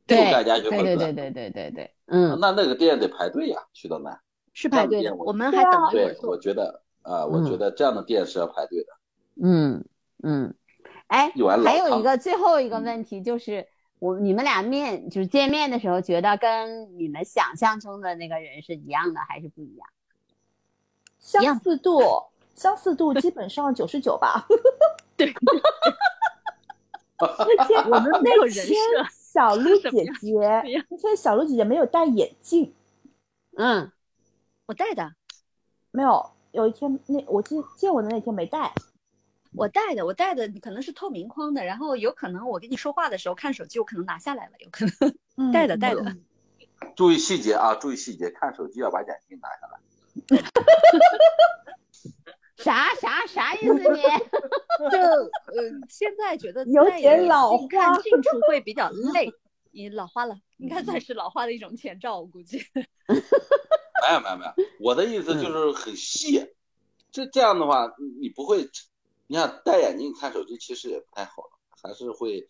[0.06, 0.84] 就对干鸭血粉丝。
[0.84, 4.20] 对对对对对对，嗯那那个店得排队呀，去到那。
[4.52, 6.36] 是排队的，我我们还等对，我。
[6.36, 8.88] 觉得啊，我嗯觉得这样的店是要排队的。
[9.42, 9.84] 嗯
[10.22, 10.52] 嗯，
[11.06, 11.32] 哎
[11.64, 13.66] 还有一个最后一个问题就是，
[14.00, 19.88] 我你们俩面就是见面的时候，觉得跟你们想象中的那个人是一样的还是不一样？
[21.20, 22.00] 相似度，
[22.54, 24.46] 相似度基本上九十九吧。
[25.16, 25.32] 对，
[27.20, 28.72] 那天我们没有人设
[29.32, 32.74] 小鹿 姐姐什么样那天小鹿姐姐没有戴眼镜，
[33.56, 33.92] 嗯
[34.66, 35.14] 我戴的，
[35.92, 36.30] 没有。
[36.52, 38.72] 有一天那我见见我的那天没戴，
[39.54, 46.02] 我戴的，我戴的可能是透明框的，然后有可能我跟你说话的时候看手机，我可能拿下来了，有可能嗯戴的 戴的。
[46.02, 46.24] 嗯
[46.96, 49.78] 注意细节啊，注意细节，看手机要把眼镜拿下来。
[52.62, 54.02] 啥啥啥意思你？
[54.90, 59.32] 就呃，现在觉得有点老镜看花近处 会比较累。
[59.72, 62.58] 你老花了，应该算是老花的一种前兆，我估计。
[64.08, 66.44] 没有没有没有，我的意思就是很细。
[67.12, 68.68] 这这样的话，你不会，
[69.26, 71.50] 你想戴眼镜看手机其实也不太好了，
[71.82, 72.46] 还是会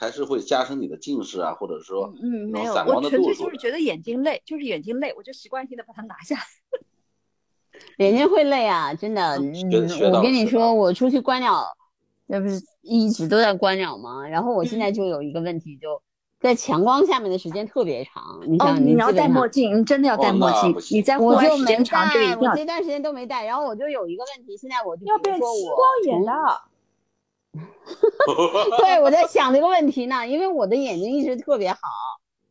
[0.00, 6.36] 还是会加深你的近视啊，或者说嗯，没有，散光我纯的度数粹就是觉得眼睛累，就是眼睛累，我就习惯性的把它拿下。
[7.98, 9.36] 眼睛会累啊，真的。
[9.38, 11.64] 嗯学嗯我跟你说，我出去观鸟，
[12.26, 14.26] 那不是一直都在观鸟吗？
[14.26, 16.00] 然后我现在就有一个问题，就
[16.40, 18.40] 在强光下面的时间特别长。
[18.46, 20.80] 你哦，想，你要戴墨镜，你真的要戴哦墨镜那不。
[20.80, 23.44] 行你在户外时我就没间长，这个一戴，定要我这段时间都没戴。
[23.44, 26.64] 然后我就有一个问题，现在我就要变比如说我青光眼了。
[28.78, 31.78] 对，我在想这个问题呢，因为我的眼睛一直特别好，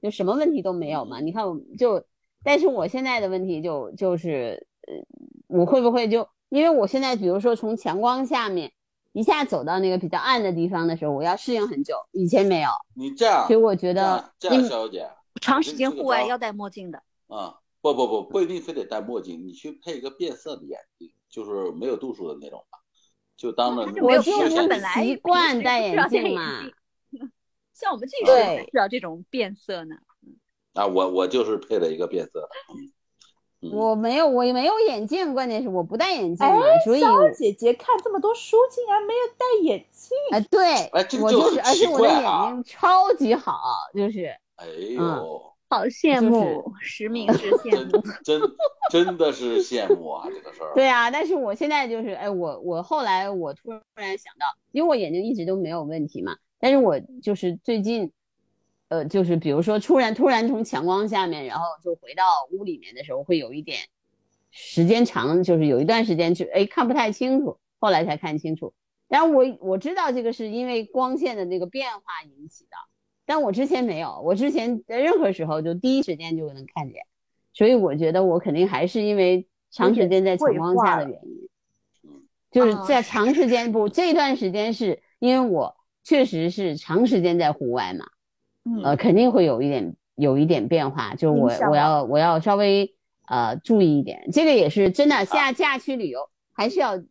[0.01, 1.19] 就什么问题都没有嘛。
[1.19, 2.05] 你看，我就，
[2.41, 5.05] 但是我现在的问题就就是，呃，
[5.47, 8.71] 我会不会就，因为我现在比如说从强光下面
[9.13, 15.09] 一下走到那个比较暗的地方的时候，我要适应很久，以前没有，你这样所以我觉得这样，因小姐
[15.41, 17.01] 长时间户外要戴墨镜的。
[17.27, 22.79] 啊，不不不，不一定非得戴墨镜，你去配一个变色的眼镜，就是没有度数的那种吧，
[23.35, 26.63] 就当着我就必要，休闲不他本来习惯戴眼镜嘛
[27.73, 29.95] 像我们近视对需要这种变色呢。
[30.73, 32.91] 啊，我我就是配了一个变色的，嗯
[33.71, 36.47] 我没有，我也没有眼镜，关键是我不戴眼镜
[36.83, 40.17] 所以肖我姐姐看这么多书，竟然没有戴眼镜。
[40.31, 43.53] 哎，对，哎这个就我就是，而且我的眼睛超级好，
[43.95, 44.25] 就是。
[44.55, 48.07] 哎嗯呦，好羡就是慕，实名制羡真慕。
[48.23, 48.41] 真
[48.91, 50.71] 真的是羡慕啊，这个事儿。
[50.75, 58.11] 对啊，但是我现在就是，哎，我我后来我突然想到，因为我眼睛一直都没有问题嘛，但是我就是最近，
[58.89, 63.79] 呃，就是比如说突然突然从强光下面，然后就回到屋里面的时候，会有一点
[64.51, 68.73] 时间长，就是有一段时间就哎看不太清楚，后来才看清楚。
[69.07, 72.77] 然后我我知道这个是因为光线的那个变化引起的，
[73.25, 77.03] 但我之前没有，我之前在任何时候就第一时间就能看见，
[77.53, 81.49] 所以我觉得我肯定还是因为长时间在强光下的原因，
[82.51, 88.05] 就是在长时间不这段时间是因为我确实是长时间在户外嘛，
[88.83, 92.95] 呃，肯定会有一点有一点变化，就是我我要我要稍微
[93.27, 95.25] 呃注意一点，这个也是真的。
[95.25, 97.01] 下假期旅游还是要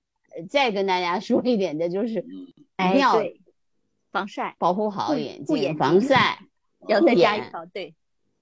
[0.49, 3.23] 再跟大家 说一点的，就是一定要
[4.11, 6.39] 防晒，保护好眼睛，防晒
[6.89, 7.95] 要再加一条，对，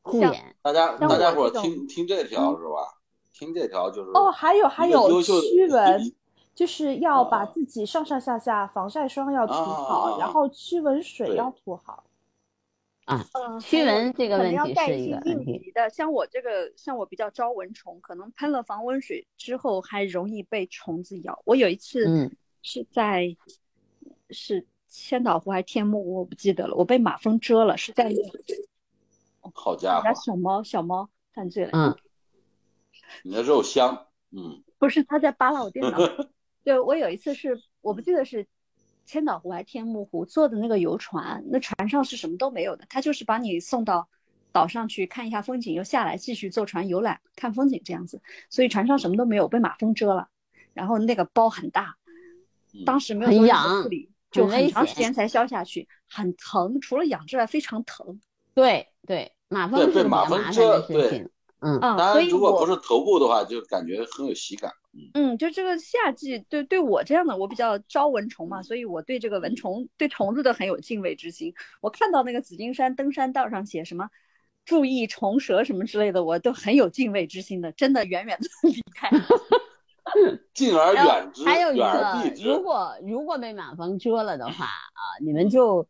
[0.02, 0.54] 护眼。
[0.62, 2.96] 大家大家伙听听这条是吧？
[3.32, 6.12] 听这条就是哦，还有还有驱蚊，
[6.54, 12.04] 就是要把自己上上下下防晒霜要涂好，然后驱蚊水要涂好。
[13.10, 13.26] 啊，
[13.60, 15.90] 驱蚊这个问题是一个应急的。
[15.90, 21.42] 像我这个，像我比较招蚊虫，可能喷了防蚊水之后还容易被虫子咬。
[21.44, 22.30] 我有一次
[22.62, 23.36] 是在
[24.30, 26.76] 是千岛湖还是天目湖，我不记得了。
[26.76, 28.12] 我被马蜂蛰了，是在
[29.54, 31.70] 好家伙，小猫小猫犯罪了。
[31.72, 31.96] 嗯，
[33.24, 35.98] 你的肉香，嗯，不是他在扒拉我电脑。
[36.62, 38.46] 对，我有一次是我不记得是。
[39.06, 44.08] 千岛湖还是天目湖坐的那个游船，那船上是什么都没有的，他就是把你送到
[44.52, 48.20] 岛上去看一下风景，又下来继续坐船游览看风景这样子。
[48.48, 50.28] 所以船上什么都没有，被马蜂蛰了，
[50.72, 51.96] 然后那个包很大，
[52.84, 58.20] 当时没有做处理，就很长时间才消下去，很疼，除了痒之外非常疼。
[58.54, 61.30] 对对，马蜂是马蜂蛰，对，
[61.60, 64.72] 嗯，当然如果不是头部的话，就感觉很有喜感。
[65.14, 71.54] 嗯，就这个夏季，对对我这样的，我比较招蚊虫嘛，所以我对这个蚊虫、对虫子都很有敬畏之心。
[71.80, 74.08] 我看到那个紫金山登山道上写什么
[74.64, 79.10] “注意虫蛇”什么之类的，我都很有敬畏之心的，真的远远的离开。
[80.54, 85.86] 敬而远之，还有一个，如果如果被马蜂蛰了的话啊，你们就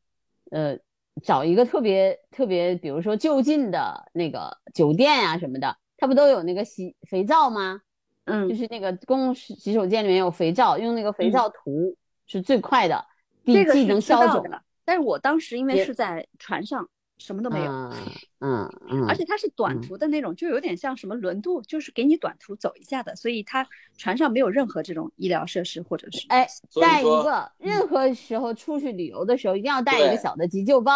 [0.51, 0.77] 呃
[1.23, 7.81] 找一个特别特别，比如说就近的那个酒店啊什么的，它不都有那个洗肥皂吗？
[8.25, 11.97] 嗯，就是那个公共洗手间里面有肥皂，用那个肥皂涂
[12.27, 13.05] 是最快的，
[13.45, 14.45] 这个既能消肿。
[14.85, 16.89] 但是我当时因为是在船上，
[17.21, 17.71] 什么都没有。
[17.71, 19.07] 嗯嗯。
[19.07, 26.27] 而且它是短途的那种，就有点像什么轮渡，就是给你短途走一下的，所以它船上没有任何这种医疗设施或者是。
[26.29, 26.49] 哎，
[26.81, 30.93] 带一个，任何时候出去旅游的时候一定要带一个小的急救包。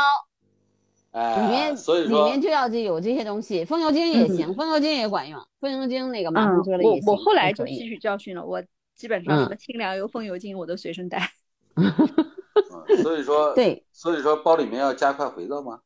[1.12, 7.06] 里面所以里面就要这有这些东西，风油精也行，风油精也管用，风油精那个马蜂蛰了也行。
[7.06, 8.60] 我我后来就吸取教训了，我
[8.96, 11.30] 基本上什么清凉油、风油精我都随身带。
[13.00, 15.78] 所以说对，所以说包里面要加快回皂吗？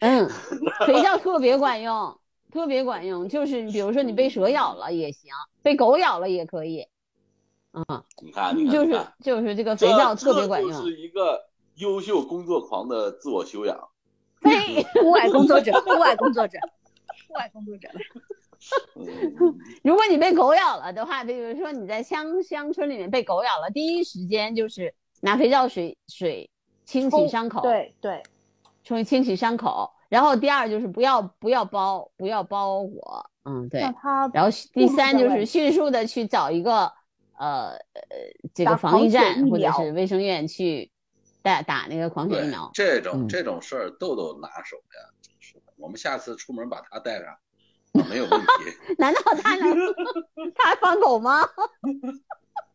[0.00, 0.28] 嗯，
[0.86, 2.18] 肥皂特别管用，
[2.52, 5.30] 特别管用，就是比如说你被蛇咬了也行，
[5.62, 6.86] 被狗咬了也可以。
[7.72, 7.84] 嗯，
[8.20, 11.46] 你看，就是就是这个肥皂特别管用，是一个
[11.76, 13.88] 优秀工作狂的自我修养。
[14.40, 16.58] 非户外工作者，户外工作者，
[17.28, 17.88] 户外工作者
[19.84, 26.50] 如果你被狗咬了的话，比如说你在乡乡村里面被狗咬了，第一时间就是拿肥皂水水
[26.84, 28.22] 清洗伤口，对对，
[28.90, 29.88] 冲清洗伤口。
[30.08, 33.80] 然后第二就是不要不要包不要包裹，嗯对。
[33.80, 36.92] 然后第三就是迅速的去找一个
[37.38, 38.00] 呃呃
[38.52, 40.90] 这个防疫站或者是卫生院去。
[41.42, 45.08] 打打那个狂犬疫苗，这种这种事儿豆豆拿手呀，
[45.78, 47.34] 我们下次出门把它带上，
[48.10, 48.46] 没有问题。
[48.98, 49.74] 难道他能
[50.54, 51.40] 他放狗吗？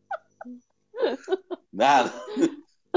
[1.70, 2.02] 那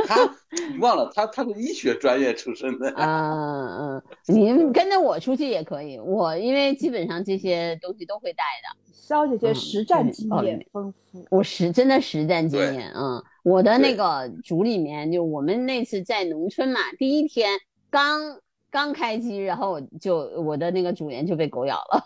[0.08, 0.36] 他
[0.72, 2.89] 你忘了他他是医学专业出身的。
[2.97, 8.80] 嗯嗯，您跟着我出去也可以，我因为基本上这些东西都会带的。
[8.93, 13.24] 肖姐姐实战经验丰富，我实真的实战经验，嗯。
[13.43, 17.58] 我的那个组里面，就我们那次在农村嘛，第一天
[17.89, 18.39] 刚
[18.70, 22.06] 刚开机，然后就我的那个组员就被狗咬了，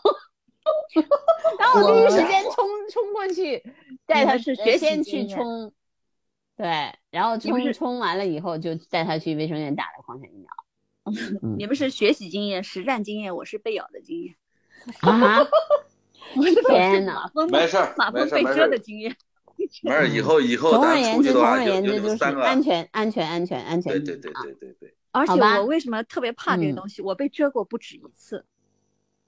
[1.60, 3.62] 然后我第一时间冲冲过去
[4.06, 5.74] 带他是先去冲，
[6.64, 10.50] 对，然后冲冲完了以后就带他去卫生院打了狂犬疫苗。
[11.58, 14.34] 你们是学习经验、实战经验，我是被咬的经验。
[15.02, 15.46] 啊！
[16.70, 17.30] 天哪！
[17.52, 19.14] 没事马蜂被蛰的经验。
[19.82, 23.92] 没事，以后以后总而言之，总而言之就三个安全安全安全安全。
[23.92, 24.96] 对对对对对对。
[25.12, 27.02] 而且我为什么特别怕这个东西？
[27.02, 28.46] 我被蛰过不止一次。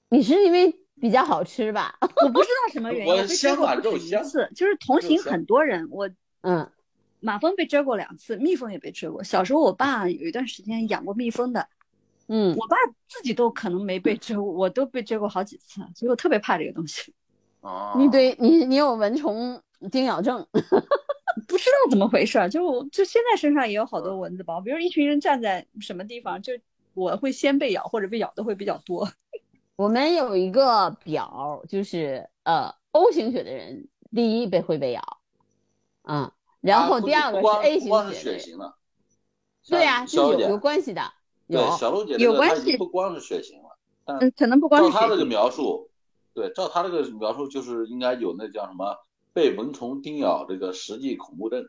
[0.08, 1.98] 你是因为比较好吃吧？
[2.00, 4.50] 我不知道什么原因，我被蛰过不止一次。
[4.54, 6.08] 就是同行很多人，我
[6.40, 6.70] 嗯，
[7.20, 9.22] 马蜂被蛰过两次，蜜蜂也被蛰过。
[9.22, 11.66] 小时候我爸有一段时间养过蜜蜂的，
[12.28, 12.76] 嗯，我爸
[13.08, 17.12] 自己都可能没被蛰，我都被蛰过好几次，所以我特别怕这个东西。
[17.60, 19.60] 哦，你对你你有蚊虫
[19.90, 26.52] 叮咬症， 不知道怎么回事儿，就就现在身上也有好多蚊子包，比如一群人站在什么地方，就
[26.94, 29.08] 我会先被咬，或者被咬的会比较多。
[29.76, 35.02] 我们有一个表，就是呃 O 型血的人，第一被会被咬，
[36.04, 36.30] 嗯，
[36.60, 38.76] 然后第二个是 A 型不光是血型了，
[39.68, 41.02] 对呀、小姐这是有有关系的，
[41.46, 45.90] 有对小璐姐有关系不光是血型了，嗯，可能不光是照他这个描述，
[46.34, 48.96] 对，照他这个描述，就是应该有那叫什么
[49.32, 51.64] 被蚊虫叮咬这个实际恐怖症。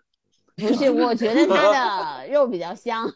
[0.56, 1.70] 不是，我觉得他
[2.26, 3.08] 的肉比较香，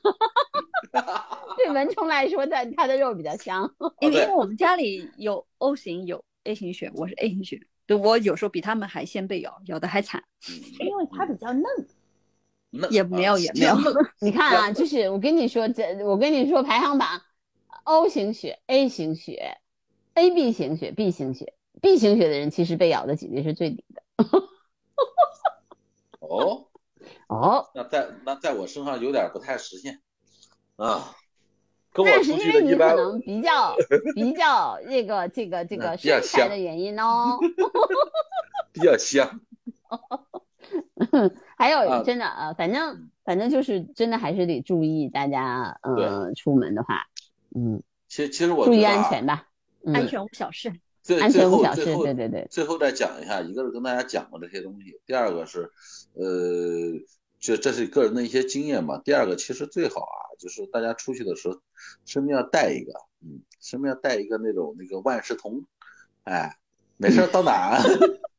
[1.57, 3.73] 对蚊虫来说，他他的肉比较香。
[3.99, 7.59] 因为因为我们家里有 O 型有 A 型血，我是 A 型血，
[7.91, 10.23] 对我有时候比他们还先被咬，咬的还惨。
[10.79, 11.65] 因为它比较嫩。
[12.69, 13.75] 那也没有啊也没有
[14.21, 17.21] 你看啊，就是我跟你说，这我跟你说排行榜
[17.83, 19.57] ，O 型血、A 型血、
[20.13, 24.01] AB 型血、B 型血，B 型血的人其实被咬的几率是最低的。
[26.19, 26.67] 哦，
[27.27, 29.99] 哦，那在那在我身上有点不太实现
[30.77, 31.13] 啊，
[31.93, 33.75] 跟我那是因为你可去的一般能比较
[34.15, 37.37] 比较这个这个这个嗯比较身材香的原因哦。
[38.73, 39.41] 比较香。
[41.57, 47.05] 还有啊真的呃，反正反正就是真的还是得注意，大家呃出门的话，
[47.53, 49.47] 嗯，其实其实我注意安全吧，
[49.85, 50.69] 嗯安全无小事。
[50.69, 55.71] 安最最全无小事，后最后对对对，最后再讲一下，一个是跟大家讲过这些东西，第二个是，
[56.13, 56.23] 呃，
[57.41, 59.01] 就这是个人的一些经验嘛。
[59.03, 61.59] 第二个其实最好啊，就是大家出去的时候，
[62.05, 65.65] 身边要带一个，嗯，身边要带一个那种那个万事通，
[66.23, 66.55] 哎，
[66.97, 67.81] 没事儿到哪儿，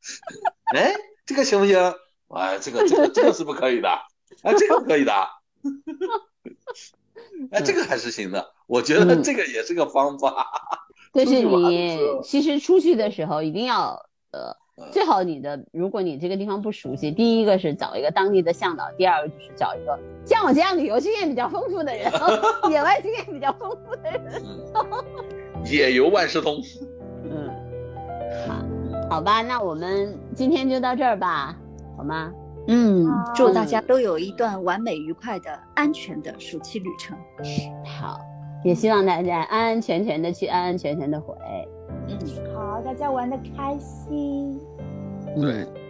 [0.75, 0.95] 哎，
[1.27, 1.77] 这个行不行？
[2.29, 3.89] 哎，这个这个这个是不可以的，
[4.43, 5.13] 哎，这个可以的，
[7.51, 10.49] 哎，这个还是行的，我觉得嗯这个也是个方法。
[11.13, 14.57] 但是你其实出去的时候一定要呃嗯，
[14.91, 22.11] 最好你的如果你这个地方不熟悉，第一个是找一个当地的向导，第二个就是找一个像我这样旅游经验比较丰富的人，
[22.71, 24.43] 野外经验比较丰富的人。
[25.71, 26.61] 野游万事通。
[27.25, 27.49] 嗯，
[28.49, 31.57] 好，好吧，那我们今天就到这儿吧，
[31.97, 32.33] 好吗？
[32.69, 37.17] 嗯，祝大嗯家都有一段完美愉快的、安全的暑期旅程。
[37.85, 38.21] 好，
[38.65, 41.35] 也希望大家安安全全的去，安安全全的回。
[42.09, 42.19] 嗯。
[42.55, 44.61] 好，大家玩的开心。
[45.41, 45.82] 对。